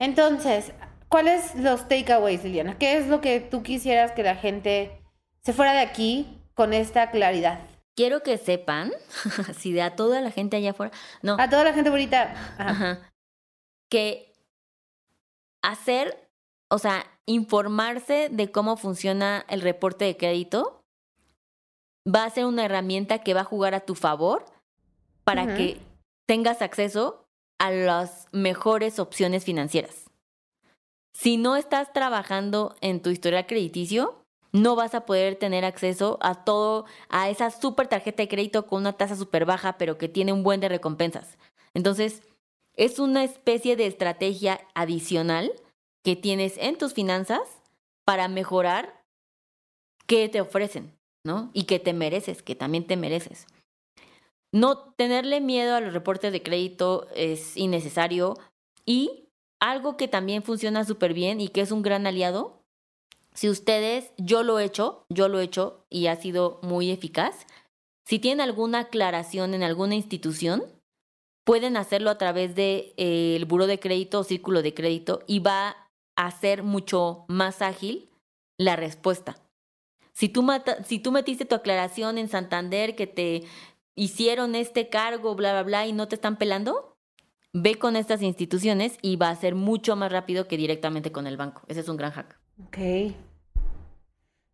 Entonces, 0.00 0.72
¿cuáles 1.08 1.54
los 1.54 1.86
takeaways, 1.88 2.42
Liliana? 2.42 2.76
¿Qué 2.76 2.98
es 2.98 3.06
lo 3.06 3.20
que 3.20 3.38
tú 3.38 3.62
quisieras 3.62 4.10
que 4.10 4.24
la 4.24 4.34
gente 4.34 5.00
se 5.40 5.52
fuera 5.52 5.72
de 5.72 5.80
aquí 5.80 6.36
con 6.54 6.72
esta 6.72 7.12
claridad? 7.12 7.60
Quiero 7.94 8.24
que 8.24 8.38
sepan, 8.38 8.90
si 9.56 9.72
de 9.72 9.82
a 9.82 9.94
toda 9.94 10.20
la 10.20 10.32
gente 10.32 10.56
allá 10.56 10.70
afuera, 10.70 10.92
no, 11.22 11.36
A 11.38 11.48
toda 11.48 11.62
la 11.62 11.74
gente 11.74 11.90
bonita. 11.90 12.32
Ajá. 12.58 12.70
Ajá. 12.70 13.12
Que 13.88 14.31
hacer, 15.62 16.28
o 16.70 16.78
sea, 16.78 17.06
informarse 17.26 18.28
de 18.30 18.50
cómo 18.50 18.76
funciona 18.76 19.44
el 19.48 19.60
reporte 19.60 20.04
de 20.04 20.16
crédito 20.16 20.82
va 22.06 22.24
a 22.24 22.30
ser 22.30 22.46
una 22.46 22.64
herramienta 22.64 23.18
que 23.18 23.34
va 23.34 23.42
a 23.42 23.44
jugar 23.44 23.74
a 23.74 23.80
tu 23.80 23.94
favor 23.94 24.44
para 25.24 25.54
que 25.54 25.78
tengas 26.26 26.62
acceso 26.62 27.24
a 27.60 27.70
las 27.70 28.26
mejores 28.32 28.98
opciones 28.98 29.44
financieras. 29.44 30.10
Si 31.14 31.36
no 31.36 31.56
estás 31.56 31.92
trabajando 31.92 32.74
en 32.80 33.00
tu 33.02 33.10
historial 33.10 33.46
crediticio, 33.46 34.18
no 34.52 34.74
vas 34.76 34.94
a 34.94 35.06
poder 35.06 35.36
tener 35.36 35.64
acceso 35.64 36.18
a 36.20 36.44
todo, 36.44 36.86
a 37.08 37.30
esa 37.30 37.50
super 37.50 37.86
tarjeta 37.86 38.22
de 38.22 38.28
crédito 38.28 38.66
con 38.66 38.80
una 38.80 38.94
tasa 38.94 39.16
súper 39.16 39.44
baja, 39.44 39.78
pero 39.78 39.96
que 39.96 40.08
tiene 40.08 40.32
un 40.32 40.42
buen 40.42 40.60
de 40.60 40.68
recompensas. 40.68 41.38
Entonces, 41.74 42.22
es 42.76 42.98
una 42.98 43.24
especie 43.24 43.76
de 43.76 43.86
estrategia 43.86 44.60
adicional 44.74 45.52
que 46.04 46.16
tienes 46.16 46.56
en 46.58 46.76
tus 46.76 46.94
finanzas 46.94 47.40
para 48.04 48.28
mejorar 48.28 49.02
qué 50.06 50.28
te 50.28 50.40
ofrecen, 50.40 50.92
¿no? 51.24 51.50
Y 51.52 51.64
que 51.64 51.78
te 51.78 51.92
mereces, 51.92 52.42
que 52.42 52.54
también 52.54 52.86
te 52.86 52.96
mereces. 52.96 53.46
No 54.52 54.92
tenerle 54.94 55.40
miedo 55.40 55.74
a 55.74 55.80
los 55.80 55.94
reportes 55.94 56.32
de 56.32 56.42
crédito 56.42 57.08
es 57.14 57.56
innecesario 57.56 58.36
y 58.84 59.28
algo 59.60 59.96
que 59.96 60.08
también 60.08 60.42
funciona 60.42 60.84
súper 60.84 61.14
bien 61.14 61.40
y 61.40 61.48
que 61.48 61.60
es 61.60 61.70
un 61.70 61.82
gran 61.82 62.06
aliado, 62.06 62.62
si 63.34 63.48
ustedes, 63.48 64.12
yo 64.18 64.42
lo 64.42 64.58
he 64.58 64.64
hecho, 64.64 65.06
yo 65.08 65.28
lo 65.28 65.40
he 65.40 65.44
hecho 65.44 65.86
y 65.88 66.08
ha 66.08 66.16
sido 66.16 66.60
muy 66.62 66.90
eficaz, 66.90 67.46
si 68.04 68.18
tienen 68.18 68.42
alguna 68.42 68.80
aclaración 68.80 69.54
en 69.54 69.62
alguna 69.62 69.94
institución, 69.94 70.64
pueden 71.44 71.76
hacerlo 71.76 72.10
a 72.10 72.18
través 72.18 72.54
del 72.54 72.94
de, 72.96 73.36
el 73.36 73.44
buro 73.44 73.66
de 73.66 73.80
crédito 73.80 74.20
o 74.20 74.24
círculo 74.24 74.62
de 74.62 74.74
crédito 74.74 75.20
y 75.26 75.40
va 75.40 75.76
a 76.16 76.30
ser 76.30 76.62
mucho 76.62 77.24
más 77.28 77.62
ágil 77.62 78.10
la 78.58 78.76
respuesta. 78.76 79.36
Si 80.12 80.28
tú, 80.28 80.46
si 80.84 80.98
tú 80.98 81.10
metiste 81.10 81.44
tu 81.44 81.54
aclaración 81.54 82.18
en 82.18 82.28
Santander 82.28 82.94
que 82.94 83.06
te 83.06 83.44
hicieron 83.94 84.54
este 84.54 84.88
cargo, 84.88 85.34
bla, 85.34 85.52
bla, 85.52 85.62
bla, 85.62 85.86
y 85.86 85.92
no 85.92 86.06
te 86.06 86.16
están 86.16 86.36
pelando, 86.36 86.96
ve 87.52 87.76
con 87.76 87.96
estas 87.96 88.22
instituciones 88.22 88.98
y 89.02 89.16
va 89.16 89.30
a 89.30 89.36
ser 89.36 89.54
mucho 89.54 89.96
más 89.96 90.12
rápido 90.12 90.48
que 90.48 90.56
directamente 90.56 91.12
con 91.12 91.26
el 91.26 91.36
banco. 91.36 91.62
Ese 91.66 91.80
es 91.80 91.88
un 91.88 91.96
gran 91.96 92.12
hack. 92.12 92.38
Ok. 92.66 92.78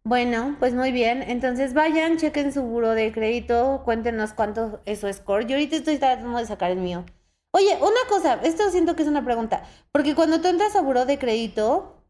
Bueno, 0.08 0.56
pues 0.58 0.72
muy 0.72 0.90
bien. 0.90 1.22
Entonces 1.22 1.74
vayan, 1.74 2.16
chequen 2.16 2.50
su 2.50 2.62
buro 2.62 2.92
de 2.92 3.12
crédito, 3.12 3.82
cuéntenos 3.84 4.32
cuánto 4.32 4.80
es 4.86 5.00
su 5.00 5.12
score. 5.12 5.44
Yo 5.44 5.56
ahorita 5.56 5.76
estoy 5.76 5.98
tratando 5.98 6.38
de 6.38 6.46
sacar 6.46 6.70
el 6.70 6.78
mío. 6.78 7.04
Oye, 7.50 7.76
una 7.76 8.08
cosa, 8.08 8.40
esto 8.42 8.70
siento 8.70 8.96
que 8.96 9.02
es 9.02 9.08
una 9.08 9.22
pregunta, 9.22 9.64
porque 9.92 10.14
cuando 10.14 10.40
tú 10.40 10.48
entras 10.48 10.74
a 10.76 10.80
buro 10.80 11.04
de 11.04 11.18
crédito, 11.18 12.02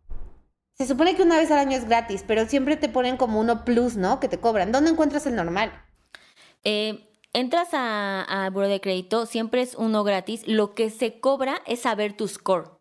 se 0.74 0.86
supone 0.86 1.16
que 1.16 1.24
una 1.24 1.38
vez 1.38 1.50
al 1.50 1.58
año 1.58 1.76
es 1.76 1.88
gratis, 1.88 2.24
pero 2.24 2.46
siempre 2.46 2.76
te 2.76 2.88
ponen 2.88 3.16
como 3.16 3.40
uno 3.40 3.64
plus, 3.64 3.96
¿no? 3.96 4.20
Que 4.20 4.28
te 4.28 4.38
cobran. 4.38 4.70
¿Dónde 4.70 4.90
encuentras 4.90 5.26
el 5.26 5.34
normal? 5.34 5.72
Eh, 6.62 7.10
entras 7.32 7.70
a, 7.72 8.22
a 8.22 8.48
buro 8.50 8.68
de 8.68 8.80
crédito, 8.80 9.26
siempre 9.26 9.60
es 9.60 9.74
uno 9.74 10.04
gratis. 10.04 10.46
Lo 10.46 10.72
que 10.76 10.90
se 10.90 11.18
cobra 11.18 11.62
es 11.66 11.80
saber 11.80 12.16
tu 12.16 12.28
score. 12.28 12.78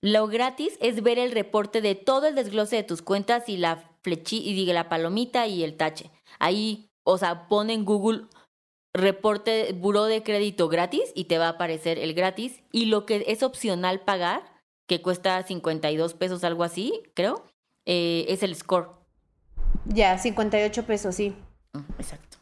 Lo 0.00 0.28
gratis 0.28 0.78
es 0.80 1.02
ver 1.02 1.18
el 1.18 1.32
reporte 1.32 1.80
de 1.80 1.96
todo 1.96 2.28
el 2.28 2.36
desglose 2.36 2.76
de 2.76 2.84
tus 2.84 3.02
cuentas 3.02 3.48
y 3.48 3.56
la 3.56 3.93
flechi 4.04 4.38
y 4.38 4.54
diga 4.54 4.72
la 4.72 4.88
palomita 4.88 5.48
y 5.48 5.64
el 5.64 5.76
tache. 5.76 6.10
Ahí, 6.38 6.90
o 7.02 7.18
sea, 7.18 7.48
pon 7.48 7.70
en 7.70 7.84
Google 7.84 8.26
reporte 8.94 9.72
buró 9.72 10.04
de 10.04 10.22
crédito 10.22 10.68
gratis 10.68 11.10
y 11.14 11.24
te 11.24 11.38
va 11.38 11.46
a 11.46 11.50
aparecer 11.50 11.98
el 11.98 12.14
gratis. 12.14 12.62
Y 12.70 12.86
lo 12.86 13.04
que 13.06 13.24
es 13.26 13.42
opcional 13.42 14.00
pagar, 14.00 14.42
que 14.86 15.02
cuesta 15.02 15.42
52 15.42 16.14
pesos, 16.14 16.44
algo 16.44 16.62
así, 16.62 17.02
creo, 17.14 17.44
eh, 17.84 18.24
es 18.28 18.42
el 18.42 18.54
score. 18.54 18.90
Ya, 19.86 20.16
58 20.16 20.86
pesos, 20.86 21.16
sí. 21.16 21.34
Mm, 21.72 21.80
Exacto. 21.98 22.38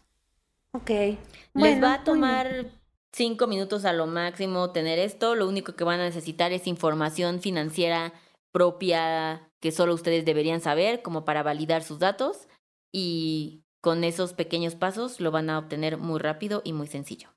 Ok. 0.72 0.90
Les 0.90 1.18
Bueno, 1.54 1.86
va 1.86 1.94
a 1.94 2.04
tomar 2.04 2.66
cinco 3.12 3.46
minutos 3.46 3.84
a 3.84 3.92
lo 3.92 4.06
máximo 4.06 4.70
tener 4.70 4.98
esto. 4.98 5.34
Lo 5.34 5.48
único 5.48 5.74
que 5.74 5.84
van 5.84 6.00
a 6.00 6.04
necesitar 6.04 6.52
es 6.52 6.66
información 6.66 7.40
financiera 7.40 8.12
propia 8.52 9.50
que 9.60 9.72
solo 9.72 9.94
ustedes 9.94 10.24
deberían 10.24 10.60
saber 10.60 11.02
como 11.02 11.24
para 11.24 11.42
validar 11.42 11.82
sus 11.82 11.98
datos 11.98 12.48
y 12.92 13.64
con 13.80 14.04
esos 14.04 14.34
pequeños 14.34 14.76
pasos 14.76 15.20
lo 15.20 15.30
van 15.30 15.50
a 15.50 15.58
obtener 15.58 15.98
muy 15.98 16.20
rápido 16.20 16.62
y 16.64 16.72
muy 16.72 16.86
sencillo. 16.86 17.30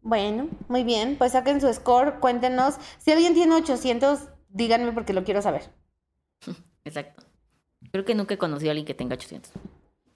Bueno, 0.00 0.48
muy 0.68 0.84
bien. 0.84 1.16
Pues 1.16 1.32
saquen 1.32 1.60
su 1.60 1.72
score, 1.72 2.20
cuéntenos. 2.20 2.76
Si 2.98 3.10
alguien 3.10 3.34
tiene 3.34 3.54
800, 3.54 4.28
díganme 4.48 4.92
porque 4.92 5.14
lo 5.14 5.24
quiero 5.24 5.40
saber. 5.40 5.70
Exacto. 6.84 7.24
Creo 7.90 8.04
que 8.04 8.14
nunca 8.14 8.34
he 8.34 8.38
conocido 8.38 8.70
a 8.70 8.72
alguien 8.72 8.86
que 8.86 8.94
tenga 8.94 9.14
800. 9.14 9.52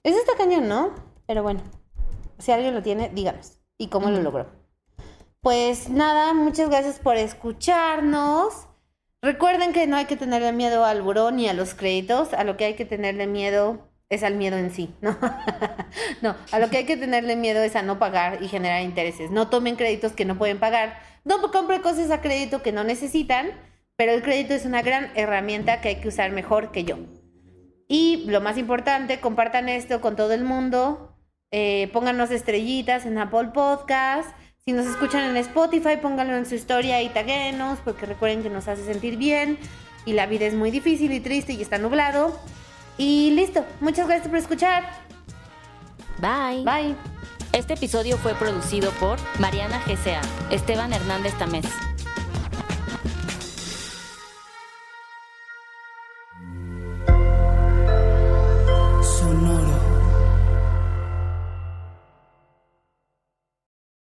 Eso 0.03 0.17
está 0.17 0.37
cañón, 0.37 0.67
¿no? 0.67 0.93
Pero 1.25 1.43
bueno, 1.43 1.61
si 2.37 2.51
alguien 2.51 2.75
lo 2.75 2.83
tiene, 2.83 3.09
díganos. 3.09 3.59
¿Y 3.77 3.87
cómo 3.87 4.09
lo 4.09 4.21
logró? 4.21 4.47
Pues 5.41 5.89
nada, 5.89 6.33
muchas 6.33 6.69
gracias 6.69 6.99
por 6.99 7.15
escucharnos. 7.15 8.68
Recuerden 9.21 9.73
que 9.73 9.85
no 9.85 9.97
hay 9.97 10.05
que 10.05 10.15
tenerle 10.15 10.53
miedo 10.53 10.85
al 10.85 11.01
buró 11.01 11.31
ni 11.31 11.47
a 11.49 11.53
los 11.53 11.73
créditos. 11.73 12.33
A 12.33 12.43
lo 12.43 12.55
que 12.55 12.65
hay 12.65 12.75
que 12.75 12.85
tenerle 12.85 13.27
miedo 13.27 13.89
es 14.09 14.23
al 14.23 14.35
miedo 14.35 14.57
en 14.57 14.71
sí, 14.71 14.95
¿no? 15.01 15.17
no, 16.21 16.35
a 16.51 16.59
lo 16.59 16.69
que 16.69 16.77
hay 16.77 16.85
que 16.85 16.97
tenerle 16.97 17.35
miedo 17.35 17.61
es 17.61 17.75
a 17.75 17.83
no 17.83 17.99
pagar 17.99 18.41
y 18.41 18.47
generar 18.47 18.81
intereses. 18.81 19.29
No 19.29 19.49
tomen 19.49 19.75
créditos 19.75 20.13
que 20.13 20.25
no 20.25 20.37
pueden 20.37 20.59
pagar. 20.59 20.99
No 21.25 21.51
compren 21.51 21.81
cosas 21.81 22.11
a 22.11 22.21
crédito 22.21 22.63
que 22.63 22.71
no 22.71 22.83
necesitan, 22.83 23.51
pero 23.97 24.13
el 24.13 24.23
crédito 24.23 24.53
es 24.53 24.65
una 24.65 24.81
gran 24.81 25.11
herramienta 25.15 25.81
que 25.81 25.89
hay 25.89 25.95
que 25.97 26.07
usar 26.07 26.31
mejor 26.31 26.71
que 26.71 26.85
yo. 26.85 26.97
Y 27.87 28.25
lo 28.27 28.39
más 28.39 28.57
importante, 28.57 29.19
compartan 29.19 29.67
esto 29.67 29.99
con 29.99 30.15
todo 30.15 30.33
el 30.33 30.43
mundo. 30.43 31.17
Eh, 31.51 31.89
pónganos 31.91 32.31
estrellitas 32.31 33.05
en 33.05 33.17
Apple 33.17 33.49
Podcast. 33.53 34.29
Si 34.65 34.73
nos 34.73 34.85
escuchan 34.85 35.23
en 35.23 35.37
Spotify, 35.37 35.97
pónganlo 36.01 36.35
en 36.35 36.45
su 36.45 36.55
historia 36.55 37.01
y 37.01 37.09
taguenos, 37.09 37.79
porque 37.83 38.05
recuerden 38.05 38.43
que 38.43 38.49
nos 38.49 38.67
hace 38.67 38.85
sentir 38.85 39.17
bien. 39.17 39.57
Y 40.05 40.13
la 40.13 40.25
vida 40.25 40.45
es 40.45 40.53
muy 40.53 40.71
difícil 40.71 41.11
y 41.11 41.19
triste 41.19 41.53
y 41.53 41.61
está 41.61 41.77
nublado. 41.77 42.37
Y 42.97 43.31
listo. 43.31 43.65
Muchas 43.79 44.07
gracias 44.07 44.27
por 44.27 44.37
escuchar. 44.37 44.83
Bye. 46.19 46.63
Bye. 46.63 46.95
Este 47.53 47.73
episodio 47.73 48.17
fue 48.17 48.35
producido 48.35 48.91
por 48.99 49.17
Mariana 49.39 49.81
GCA, 49.87 50.21
Esteban 50.51 50.93
Hernández 50.93 51.35
Tamés, 51.39 51.65